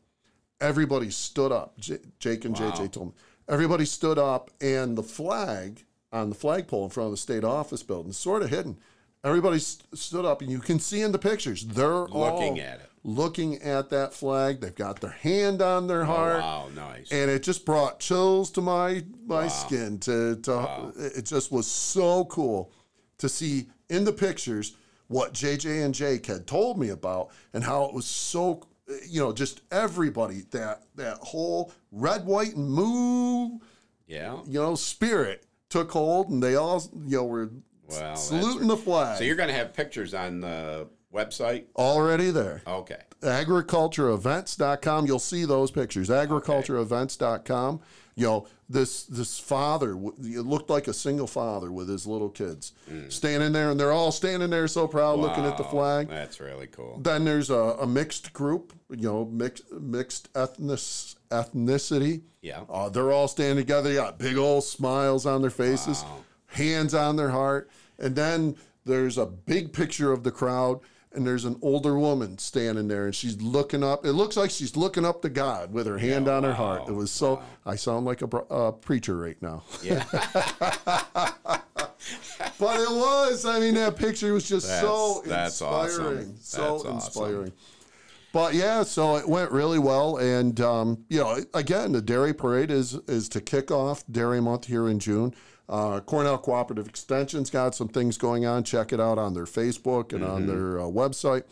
Everybody 0.61 1.11
stood 1.11 1.52
up. 1.52 1.78
J- 1.78 1.98
Jake 2.18 2.44
and 2.44 2.54
JJ 2.54 2.92
told 2.92 3.08
me. 3.08 3.12
Everybody 3.48 3.84
stood 3.84 4.18
up, 4.18 4.50
and 4.61 4.96
the 4.96 5.02
flag 5.02 5.84
on 6.12 6.30
the 6.30 6.34
flagpole 6.34 6.84
in 6.84 6.90
front 6.90 7.06
of 7.06 7.11
the 7.12 7.18
state 7.18 7.44
office 7.44 7.82
building, 7.82 8.12
sort 8.12 8.42
of 8.42 8.50
hidden. 8.50 8.78
Everybody 9.24 9.59
st- 9.59 9.98
stood 9.98 10.24
up, 10.24 10.42
and 10.42 10.50
you 10.50 10.61
can 10.61 10.78
see 10.78 11.02
in 11.02 11.12
the 11.12 11.18
pictures 11.18 11.64
they're 11.66 11.88
Looking 12.07 12.61
at 12.61 12.81
it. 12.81 12.90
looking 13.02 13.61
at 13.62 13.90
that 13.90 14.14
flag. 14.14 14.61
They've 14.61 14.74
got 14.74 15.00
their 15.00 15.11
hand 15.11 15.61
on 15.61 15.87
their 15.88 16.02
oh, 16.02 16.07
heart 16.07 16.40
Wow, 16.40 16.68
nice. 16.74 17.11
and 17.11 17.31
it 17.31 17.42
just 17.42 17.64
brought 17.66 17.98
chills 18.00 18.50
to 18.52 18.61
my 18.61 19.04
my 19.26 19.48
skin 19.48 19.98
to, 20.00 20.37
to 20.37 20.92
it 20.96 21.26
just 21.26 21.50
was 21.50 21.66
so 21.66 22.24
cool 22.26 22.72
to 23.18 23.28
see 23.28 23.68
in 23.88 24.04
the 24.04 24.12
pictures 24.12 24.76
what 25.09 25.33
JJ 25.35 25.85
and 25.85 25.94
Jake 25.94 26.26
had 26.26 26.46
told 26.46 26.78
me 26.78 26.90
about 26.90 27.31
and 27.54 27.64
how 27.64 27.85
it 27.87 27.94
was 27.94 28.07
so 28.07 28.62
you 29.09 29.20
know 29.20 29.33
just 29.33 29.62
everybody 29.72 30.42
that 30.52 30.83
that 30.94 31.18
whole 31.18 31.72
red 31.92 32.24
white 32.24 32.54
and 32.54 32.70
moo 32.70 33.59
yeah. 34.07 34.38
you 34.46 34.61
know 34.61 34.74
spirit 34.74 35.44
took 35.68 35.90
hold 35.92 36.31
and 36.31 36.42
they 36.42 36.54
all 36.57 36.83
you 37.07 37.16
know 37.18 37.24
were 37.24 37.50
Well, 37.88 38.16
saluting 38.16 38.68
the 38.68 38.77
flag. 38.77 39.18
So 39.18 39.24
you're 39.24 39.37
going 39.37 39.48
to 39.48 39.55
have 39.55 39.72
pictures 39.72 40.14
on 40.14 40.40
the 40.40 40.88
website? 41.12 41.64
already 41.77 42.31
there. 42.31 42.62
Okay. 42.66 43.01
agricultureevents.com 43.22 45.07
you'll 45.07 45.18
see 45.18 45.44
those 45.44 45.70
pictures. 45.70 46.11
Agricultureevents.com 46.11 47.81
you 48.14 48.27
know 48.27 48.46
this 48.68 49.05
this 49.05 49.38
father 49.38 49.92
it 49.92 50.44
looked 50.44 50.68
like 50.68 50.88
a 50.88 50.92
single 50.92 51.29
father 51.29 51.70
with 51.70 51.88
his 51.88 52.07
little 52.07 52.29
kids. 52.29 52.72
Standing 53.09 53.53
there 53.53 53.70
and 53.70 53.79
they're 53.79 53.92
all 53.92 54.12
standing 54.12 54.51
there 54.51 54.66
so 54.68 54.87
proud 54.88 55.20
looking 55.20 55.44
at 55.44 55.57
the 55.57 55.64
flag. 55.64 56.09
That's 56.09 56.40
really 56.40 56.66
cool. 56.66 56.98
then 57.01 57.24
there's 57.24 57.48
a, 57.48 57.55
a 57.55 57.87
mixed 57.87 58.33
group 58.33 58.72
you 58.90 59.09
know 59.09 59.24
mixed 59.24 59.70
mixed 59.72 60.29
ethnic 60.35 60.79
ethnicity. 61.31 62.22
Yeah. 62.42 62.64
uh, 62.70 62.88
they're 62.88 63.12
all 63.12 63.29
standing 63.29 63.57
together. 63.64 63.88
They 63.88 63.94
got 63.96 64.18
big 64.18 64.37
old 64.37 64.64
smiles 64.64 65.24
on 65.27 65.40
their 65.40 65.51
faces. 65.51 66.03
Wow. 66.03 66.24
hands 66.46 66.94
on 66.94 67.16
their 67.16 67.31
heart 67.31 67.70
and 67.98 68.14
then 68.16 68.56
there's 68.84 69.18
a 69.18 69.26
big 69.26 69.72
picture 69.72 70.12
of 70.12 70.22
the 70.24 70.30
crowd 70.30 70.80
and 71.12 71.26
there's 71.26 71.44
an 71.44 71.58
older 71.62 71.98
woman 71.98 72.37
standing 72.38 72.87
there 72.88 73.06
and 73.06 73.14
she's 73.14 73.40
looking 73.40 73.82
up. 73.82 74.04
It 74.04 74.12
looks 74.12 74.37
like 74.37 74.50
she's 74.50 74.76
looking 74.76 75.04
up 75.04 75.22
to 75.22 75.28
god 75.30 75.72
with 75.72 75.87
her 75.87 75.98
hand 75.98 76.28
on 76.28 76.44
her 76.44 76.52
heart. 76.52 76.88
It 76.88 76.92
was 76.92 77.11
so 77.11 77.42
i 77.66 77.76
sound 77.76 78.04
like 78.06 78.22
a 78.22 78.37
uh, 78.37 78.72
preacher 78.72 79.16
right 79.16 79.40
now. 79.42 79.62
Yeah. 79.82 80.04
but 82.61 82.80
it 82.80 82.90
was 82.90 83.44
i 83.44 83.58
mean 83.61 83.74
that 83.74 83.96
picture 83.96 84.32
was 84.32 84.48
just 84.48 84.66
so 84.66 85.22
That's- 85.24 85.58
that's 85.58 85.62
awesome. 85.62 86.06
inspiring 86.06 86.37
so 86.40 86.61
That's 86.61 86.84
awesome. 86.84 86.94
inspiring. 86.94 87.52
But 88.32 88.54
yeah 88.54 88.82
so 88.82 89.16
it 89.16 89.28
went 89.28 89.50
really 89.50 89.78
well 89.78 90.16
and 90.18 90.61
um, 90.61 91.04
you 91.08 91.20
know 91.20 91.38
again 91.54 91.92
the 91.92 92.02
dairy 92.02 92.34
parade 92.34 92.70
is 92.70 92.94
is 93.08 93.28
to 93.30 93.40
kick 93.40 93.70
off 93.70 94.04
dairy 94.11 94.40
month 94.40 94.66
here 94.66 94.88
in 94.88 94.98
june 94.98 95.34
uh, 95.68 96.00
cornell 96.00 96.38
cooperative 96.38 96.88
extension's 96.88 97.50
got 97.50 97.74
some 97.74 97.88
things 97.88 98.16
going 98.16 98.46
on 98.46 98.62
check 98.64 98.92
it 98.92 99.00
out 99.00 99.18
on 99.18 99.35
their 99.35 99.44
facebook 99.44 100.12
and 100.12 100.22
Mm-hmm. 100.22 100.33
on 100.33 100.46
their 100.46 100.81
uh, 100.81 100.85
website 100.85 101.42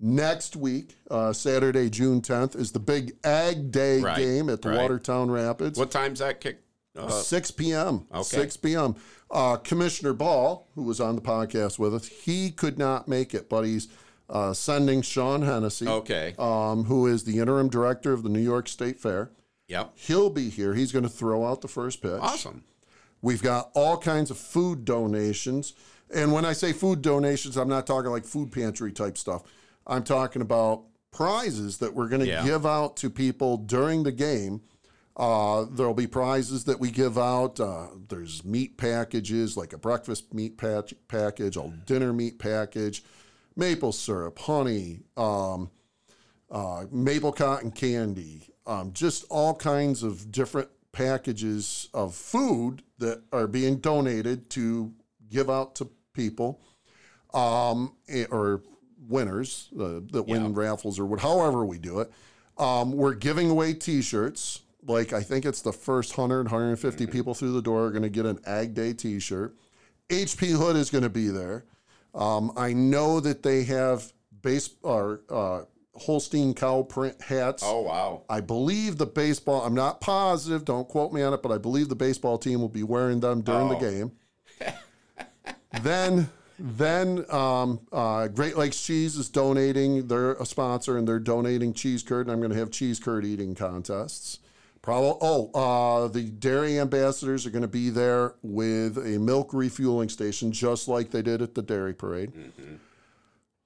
next 0.00 0.56
week 0.56 0.96
uh, 1.10 1.32
saturday 1.32 1.88
june 1.88 2.20
10th 2.20 2.56
is 2.56 2.72
the 2.72 2.80
big 2.80 3.12
ag 3.24 3.70
day 3.70 4.00
Right, 4.00 4.16
game 4.16 4.48
at 4.50 4.62
the 4.62 4.70
right. 4.70 4.78
watertown 4.78 5.30
rapids 5.30 5.78
what 5.78 5.90
time's 5.90 6.18
that 6.20 6.40
kick? 6.40 6.58
Uh, 6.94 7.08
6 7.08 7.52
p.m. 7.52 8.06
Okay. 8.12 8.22
6 8.22 8.58
p.m. 8.58 8.94
Uh, 9.30 9.56
Commissioner 9.56 10.12
Ball, 10.12 10.68
who 10.74 10.82
was 10.82 11.00
on 11.00 11.14
the 11.16 11.22
podcast 11.22 11.78
with 11.78 11.94
us, 11.94 12.06
he 12.06 12.50
could 12.50 12.78
not 12.78 13.08
make 13.08 13.32
it, 13.32 13.48
but 13.48 13.62
he's 13.62 13.88
uh, 14.28 14.52
sending 14.52 15.00
Sean 15.00 15.40
Hennessy, 15.40 15.88
okay. 15.88 16.34
um, 16.38 16.84
who 16.84 17.06
is 17.06 17.24
the 17.24 17.38
interim 17.38 17.70
director 17.70 18.12
of 18.12 18.22
the 18.22 18.28
New 18.28 18.42
York 18.42 18.68
State 18.68 19.00
Fair. 19.00 19.30
Yep. 19.68 19.92
He'll 19.94 20.28
be 20.28 20.50
here. 20.50 20.74
He's 20.74 20.92
going 20.92 21.04
to 21.04 21.08
throw 21.08 21.46
out 21.46 21.62
the 21.62 21.68
first 21.68 22.02
pitch. 22.02 22.12
Awesome. 22.20 22.62
We've 23.22 23.42
got 23.42 23.70
all 23.74 23.96
kinds 23.96 24.30
of 24.30 24.36
food 24.36 24.84
donations. 24.84 25.74
And 26.14 26.32
when 26.32 26.44
I 26.44 26.52
say 26.52 26.72
food 26.72 27.00
donations, 27.00 27.56
I'm 27.56 27.68
not 27.68 27.86
talking 27.86 28.10
like 28.10 28.24
food 28.26 28.52
pantry 28.52 28.92
type 28.92 29.16
stuff. 29.16 29.42
I'm 29.86 30.02
talking 30.04 30.42
about 30.42 30.82
prizes 31.12 31.78
that 31.78 31.94
we're 31.94 32.08
going 32.08 32.20
to 32.22 32.26
Yeah. 32.26 32.44
give 32.44 32.66
out 32.66 32.96
to 32.98 33.08
people 33.10 33.56
during 33.56 34.02
the 34.02 34.12
game. 34.12 34.60
Uh, 35.16 35.66
there'll 35.70 35.94
be 35.94 36.06
prizes 36.06 36.64
that 36.64 36.80
we 36.80 36.90
give 36.90 37.16
out. 37.18 37.60
Uh, 37.60 37.88
there's 38.08 38.44
meat 38.44 38.76
packages, 38.76 39.56
like 39.56 39.72
a 39.72 39.78
breakfast 39.78 40.32
meat 40.34 40.56
package, 40.56 41.56
a 41.56 41.72
dinner 41.86 42.12
meat 42.12 42.38
package, 42.38 43.04
maple 43.54 43.92
syrup, 43.92 44.38
honey, 44.38 45.00
um, 45.16 45.70
uh, 46.50 46.84
maple 46.90 47.32
cotton 47.32 47.70
candy, 47.70 48.48
um, 48.66 48.92
just 48.92 49.24
all 49.30 49.54
kinds 49.54 50.02
of 50.02 50.32
different 50.32 50.68
packages 50.92 51.88
of 51.94 52.14
food 52.14 52.82
that 52.98 53.22
are 53.32 53.46
being 53.46 53.76
donated 53.76 54.50
to 54.50 54.92
give 55.30 55.48
out 55.50 55.74
to 55.76 55.88
people 56.12 56.60
um, 57.34 57.94
eh, 58.08 58.26
or 58.30 58.62
winners 59.08 59.68
uh, 59.74 60.00
that 60.12 60.24
win 60.26 60.54
raffles 60.54 60.98
or 60.98 61.06
what, 61.06 61.20
however 61.20 61.64
we 61.64 61.78
do 61.78 62.00
it. 62.00 62.10
Um, 62.58 62.92
we're 62.92 63.14
giving 63.14 63.50
away 63.50 63.74
T-shirts. 63.74 64.60
Like 64.86 65.12
I 65.12 65.22
think 65.22 65.44
it's 65.44 65.62
the 65.62 65.72
first 65.72 66.16
100, 66.16 66.44
150 66.44 67.06
people 67.06 67.34
through 67.34 67.52
the 67.52 67.62
door 67.62 67.86
are 67.86 67.90
going 67.90 68.02
to 68.02 68.10
get 68.10 68.26
an 68.26 68.38
Ag 68.46 68.74
Day 68.74 68.92
T-shirt. 68.92 69.56
HP 70.08 70.56
Hood 70.56 70.76
is 70.76 70.90
going 70.90 71.04
to 71.04 71.10
be 71.10 71.28
there. 71.28 71.64
Um, 72.14 72.52
I 72.56 72.72
know 72.72 73.20
that 73.20 73.42
they 73.42 73.64
have 73.64 74.12
base 74.42 74.70
or 74.82 75.20
uh, 75.30 75.62
Holstein 75.94 76.54
cow 76.54 76.82
print 76.82 77.20
hats. 77.20 77.62
Oh 77.66 77.82
wow. 77.82 78.22
I 78.28 78.40
believe 78.40 78.96
the 78.98 79.06
baseball. 79.06 79.62
I'm 79.62 79.74
not 79.74 80.00
positive. 80.00 80.64
Don't 80.64 80.88
quote 80.88 81.12
me 81.12 81.22
on 81.22 81.34
it, 81.34 81.42
but 81.42 81.52
I 81.52 81.58
believe 81.58 81.88
the 81.88 81.94
baseball 81.96 82.38
team 82.38 82.60
will 82.60 82.68
be 82.68 82.82
wearing 82.82 83.20
them 83.20 83.42
during 83.42 83.68
the 83.68 83.76
Oh. 83.76 83.80
game. 83.80 84.12
then, 85.82 86.28
then 86.58 87.24
um, 87.30 87.80
uh, 87.92 88.28
Great 88.28 88.56
Lakes 88.56 88.82
Cheese 88.82 89.16
is 89.16 89.28
donating. 89.28 90.06
They're 90.08 90.32
a 90.34 90.46
sponsor, 90.46 90.96
and 90.96 91.06
they're 91.06 91.18
donating 91.18 91.72
cheese 91.74 92.02
curd. 92.02 92.26
And 92.26 92.32
I'm 92.32 92.38
going 92.40 92.52
to 92.52 92.58
have 92.58 92.70
cheese 92.70 92.98
curd 92.98 93.24
eating 93.24 93.54
contests. 93.54 94.38
Probably. 94.80 95.16
Oh, 95.20 95.50
uh, 95.54 96.08
the 96.08 96.22
dairy 96.24 96.78
ambassadors 96.80 97.46
are 97.46 97.50
going 97.50 97.62
to 97.62 97.68
be 97.68 97.90
there 97.90 98.34
with 98.42 98.96
a 98.98 99.18
milk 99.18 99.52
refueling 99.52 100.08
station, 100.08 100.52
just 100.52 100.88
like 100.88 101.10
they 101.10 101.22
did 101.22 101.40
at 101.42 101.54
the 101.54 101.62
dairy 101.62 101.94
parade. 101.94 102.32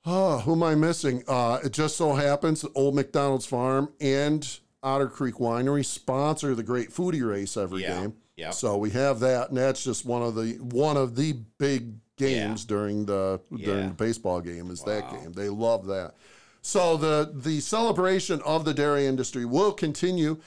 Oh, 0.07 0.39
who 0.39 0.53
am 0.53 0.63
I 0.63 0.75
missing? 0.77 1.25
Uh, 1.27 1.59
it 1.65 1.73
just 1.73 1.97
so 1.97 2.15
happens 2.15 2.63
that 2.63 2.71
Old 2.77 2.95
McDonald's 2.95 3.45
Farm 3.47 3.93
and 4.01 4.59
Otter 4.83 5.09
Creek 5.09 5.37
Winery 5.37 5.85
sponsor 5.85 6.55
the 6.55 6.63
Great 6.63 6.91
Foodie 6.91 7.29
Race 7.29 7.57
every 7.57 7.83
Yeah, 7.83 8.01
game. 8.03 8.15
yeah. 8.37 8.51
So 8.51 8.77
we 8.77 8.91
have 8.91 9.19
that, 9.21 9.49
and 9.49 9.59
that's 9.59 9.83
just 9.83 10.07
one 10.07 10.23
of 10.23 10.37
the 10.37 10.53
one 10.61 10.97
of 10.97 11.17
the 11.17 11.33
big 11.59 11.95
games 12.17 12.65
during 12.65 13.05
the 13.07 13.41
during 13.51 13.89
the 13.89 13.95
baseball 13.95 14.41
game 14.41 14.71
is 14.71 14.83
that 14.85 15.11
game. 15.11 15.33
They 15.33 15.49
love 15.49 15.87
that. 15.87 16.15
So 16.63 16.97
the 16.97 17.33
the 17.35 17.59
celebration 17.61 18.41
of 18.43 18.65
the 18.65 18.75
dairy 18.75 19.07
industry 19.07 19.45
will 19.45 19.73
continue 19.73 20.39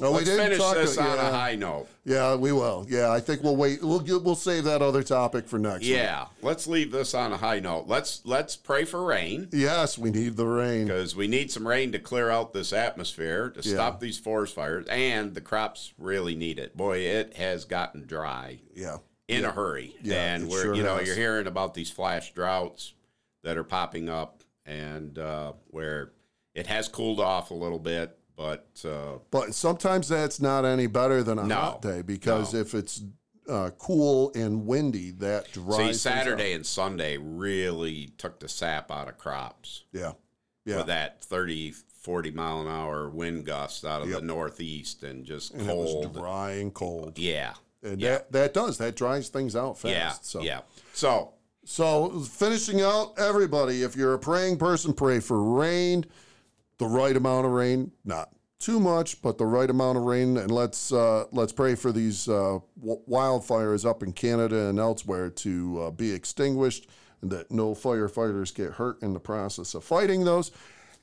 no, 0.00 0.12
Let's 0.12 0.24
we 0.24 0.30
didn't 0.30 0.44
finish 0.46 0.58
talk, 0.58 0.74
this 0.74 0.98
on 0.98 1.06
yeah. 1.06 1.28
a 1.28 1.32
high 1.32 1.54
note. 1.54 1.88
Yeah, 2.04 2.36
we 2.36 2.52
will. 2.52 2.86
Yeah, 2.88 3.10
I 3.10 3.20
think 3.20 3.42
we'll 3.42 3.56
wait. 3.56 3.82
We'll 3.82 4.02
we'll 4.20 4.34
save 4.34 4.64
that 4.64 4.82
other 4.82 5.02
topic 5.02 5.46
for 5.46 5.58
next. 5.58 5.84
Yeah, 5.84 6.22
week. 6.22 6.30
let's 6.42 6.66
leave 6.66 6.90
this 6.90 7.14
on 7.14 7.32
a 7.32 7.36
high 7.36 7.60
note. 7.60 7.86
Let's 7.86 8.22
let's 8.24 8.56
pray 8.56 8.84
for 8.84 9.04
rain. 9.04 9.48
Yes, 9.52 9.98
we 9.98 10.10
need 10.10 10.36
the 10.36 10.46
rain 10.46 10.86
because 10.86 11.14
we 11.14 11.28
need 11.28 11.50
some 11.50 11.66
rain 11.66 11.92
to 11.92 11.98
clear 11.98 12.30
out 12.30 12.52
this 12.52 12.72
atmosphere 12.72 13.50
to 13.50 13.68
yeah. 13.68 13.74
stop 13.74 14.00
these 14.00 14.18
forest 14.18 14.54
fires, 14.54 14.86
and 14.88 15.34
the 15.34 15.40
crops 15.40 15.92
really 15.98 16.34
need 16.34 16.58
it. 16.58 16.76
Boy, 16.76 16.98
it 16.98 17.36
has 17.36 17.64
gotten 17.64 18.06
dry. 18.06 18.60
Yeah, 18.74 18.98
in 19.28 19.42
yeah. 19.42 19.48
a 19.48 19.52
hurry. 19.52 19.94
Yeah, 20.02 20.34
and 20.34 20.48
we're 20.48 20.62
sure 20.62 20.74
you 20.74 20.82
know 20.82 20.96
has. 20.96 21.06
you're 21.06 21.16
hearing 21.16 21.46
about 21.46 21.74
these 21.74 21.90
flash 21.90 22.32
droughts 22.32 22.94
that 23.42 23.56
are 23.56 23.64
popping 23.64 24.08
up, 24.08 24.42
and 24.64 25.18
uh, 25.18 25.52
where 25.68 26.12
it 26.54 26.66
has 26.66 26.88
cooled 26.88 27.20
off 27.20 27.50
a 27.50 27.54
little 27.54 27.78
bit 27.78 28.17
but 28.38 28.84
uh, 28.88 29.18
but 29.32 29.52
sometimes 29.52 30.08
that's 30.08 30.40
not 30.40 30.64
any 30.64 30.86
better 30.86 31.24
than 31.24 31.40
a 31.40 31.44
no, 31.44 31.54
hot 31.56 31.82
day 31.82 32.02
because 32.02 32.54
no. 32.54 32.60
if 32.60 32.72
it's 32.72 33.02
uh, 33.48 33.70
cool 33.78 34.30
and 34.36 34.64
windy, 34.64 35.10
that 35.10 35.50
dries. 35.50 35.76
See, 35.76 35.92
Saturday 35.94 36.52
and 36.52 36.64
Sunday 36.64 37.16
really 37.16 38.12
took 38.16 38.38
the 38.38 38.48
sap 38.48 38.92
out 38.92 39.08
of 39.08 39.18
crops. 39.18 39.84
Yeah, 39.92 40.12
yeah. 40.64 40.76
With 40.76 40.86
that 40.86 41.24
30, 41.24 41.72
40 42.00 42.30
mile 42.30 42.60
an 42.60 42.68
hour 42.68 43.10
wind 43.10 43.44
gust 43.44 43.84
out 43.84 44.02
of 44.02 44.08
yep. 44.08 44.20
the 44.20 44.26
northeast 44.26 45.02
and 45.02 45.24
just 45.24 45.52
and 45.54 45.66
cold, 45.66 46.04
it 46.04 46.08
was 46.10 46.16
dry 46.18 46.52
and 46.52 46.72
cold. 46.72 47.18
Yeah, 47.18 47.54
and 47.82 48.00
yeah. 48.00 48.10
that 48.10 48.32
that 48.32 48.54
does 48.54 48.78
that 48.78 48.94
dries 48.94 49.30
things 49.30 49.56
out 49.56 49.80
fast. 49.80 49.92
Yeah, 49.92 50.12
so. 50.12 50.42
yeah. 50.42 50.60
So 50.92 51.32
so 51.64 52.20
finishing 52.20 52.82
out, 52.82 53.14
everybody, 53.18 53.82
if 53.82 53.96
you're 53.96 54.14
a 54.14 54.18
praying 54.18 54.58
person, 54.58 54.92
pray 54.92 55.18
for 55.18 55.42
rain 55.42 56.06
the 56.78 56.86
right 56.86 57.16
amount 57.16 57.46
of 57.46 57.52
rain, 57.52 57.92
not 58.04 58.30
too 58.58 58.80
much, 58.80 59.22
but 59.22 59.38
the 59.38 59.46
right 59.46 59.70
amount 59.70 59.98
of 59.98 60.04
rain. 60.04 60.36
And 60.36 60.50
let's 60.50 60.92
uh, 60.92 61.24
let's 61.32 61.52
pray 61.52 61.74
for 61.74 61.92
these 61.92 62.28
uh, 62.28 62.58
wildfires 62.80 63.88
up 63.88 64.02
in 64.02 64.12
Canada 64.12 64.68
and 64.68 64.78
elsewhere 64.78 65.30
to 65.30 65.82
uh, 65.82 65.90
be 65.90 66.12
extinguished, 66.12 66.88
and 67.22 67.30
that 67.30 67.50
no 67.50 67.74
firefighters 67.74 68.54
get 68.54 68.72
hurt 68.72 69.02
in 69.02 69.12
the 69.12 69.20
process 69.20 69.74
of 69.74 69.84
fighting 69.84 70.24
those, 70.24 70.50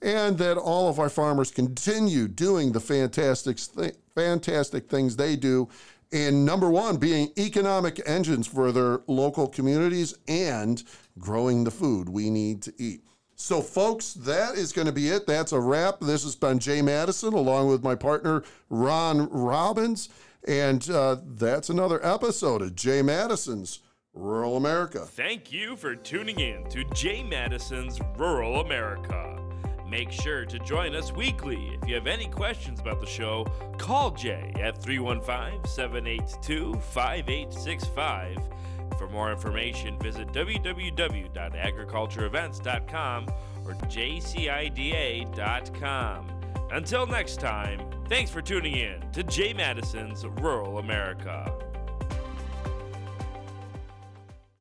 and 0.02 0.38
that 0.38 0.58
all 0.58 0.90
of 0.90 1.00
our 1.00 1.10
farmers 1.10 1.52
continue 1.52 2.28
doing 2.28 2.72
the 2.72 2.80
fantastic 2.80 3.58
th- 3.58 3.96
fantastic 4.16 4.90
things 4.90 5.16
they 5.16 5.36
do. 5.36 5.70
And 6.12 6.46
number 6.46 6.70
one, 6.70 6.98
being 6.98 7.32
economic 7.38 8.00
engines 8.06 8.48
for 8.48 8.72
their 8.72 9.02
local 9.08 9.48
communities 9.48 10.14
and 10.28 10.82
growing 11.20 11.64
the 11.64 11.72
food 11.72 12.08
we 12.08 12.30
need 12.30 12.62
to 12.64 12.74
eat. 12.78 13.02
So, 13.36 13.62
folks, 13.62 14.13
that 14.13 14.56
is 14.56 14.71
going 14.71 14.88
to 14.88 14.93
be 14.93 15.10
it. 15.10 15.28
That's 15.28 15.52
a 15.52 15.60
wrap. 15.60 16.00
This 16.00 16.24
has 16.24 16.36
been 16.36 16.58
Jay 16.58 16.80
Matteson 16.80 17.34
along 17.34 17.67
with 17.67 17.84
my 17.84 17.93
partner, 17.93 18.43
Ron 18.69 19.30
Robbins. 19.30 20.10
And 20.48 20.89
uh, 20.89 21.17
that's 21.26 21.69
another 21.69 22.04
episode 22.06 22.62
of 22.62 22.76
Jay 22.76 23.02
Matteson's 23.02 23.82
Rural 24.13 24.56
America. 24.56 25.00
Thank 25.00 25.52
you 25.52 25.76
for 25.76 25.95
tuning 25.95 26.39
in 26.39 26.69
to 26.69 26.86
Jay 26.93 27.24
Matteson's 27.24 28.00
Rural 28.17 28.62
America. 28.62 29.38
Make 29.86 30.12
sure 30.12 30.45
to 30.45 30.60
join 30.60 30.95
us 30.95 31.12
weekly. 31.12 31.78
If 31.82 31.89
you 31.89 31.95
have 31.95 32.08
any 32.08 32.28
questions 32.28 32.80
about 32.80 33.02
the 33.02 33.06
show, 33.06 33.45
call 33.78 34.12
Jay 34.12 34.54
at 34.60 34.82
315 34.82 35.65
782 35.65 36.74
5865 36.76 38.38
for 38.97 39.08
more 39.08 39.31
information, 39.31 39.99
visit 39.99 40.27
www.agricultureevents.com 40.29 43.27
or 43.65 43.73
jcida.com. 43.73 45.25
Until 46.71 47.05
next 47.05 47.39
time, 47.39 47.79
thanks 48.10 48.31
for 48.31 48.41
tuning 48.41 48.75
in 48.75 48.99
to 49.12 49.21
Jay 49.23 49.53
Matteson's 49.53 50.25
Rural 50.25 50.79
America. 50.79 51.53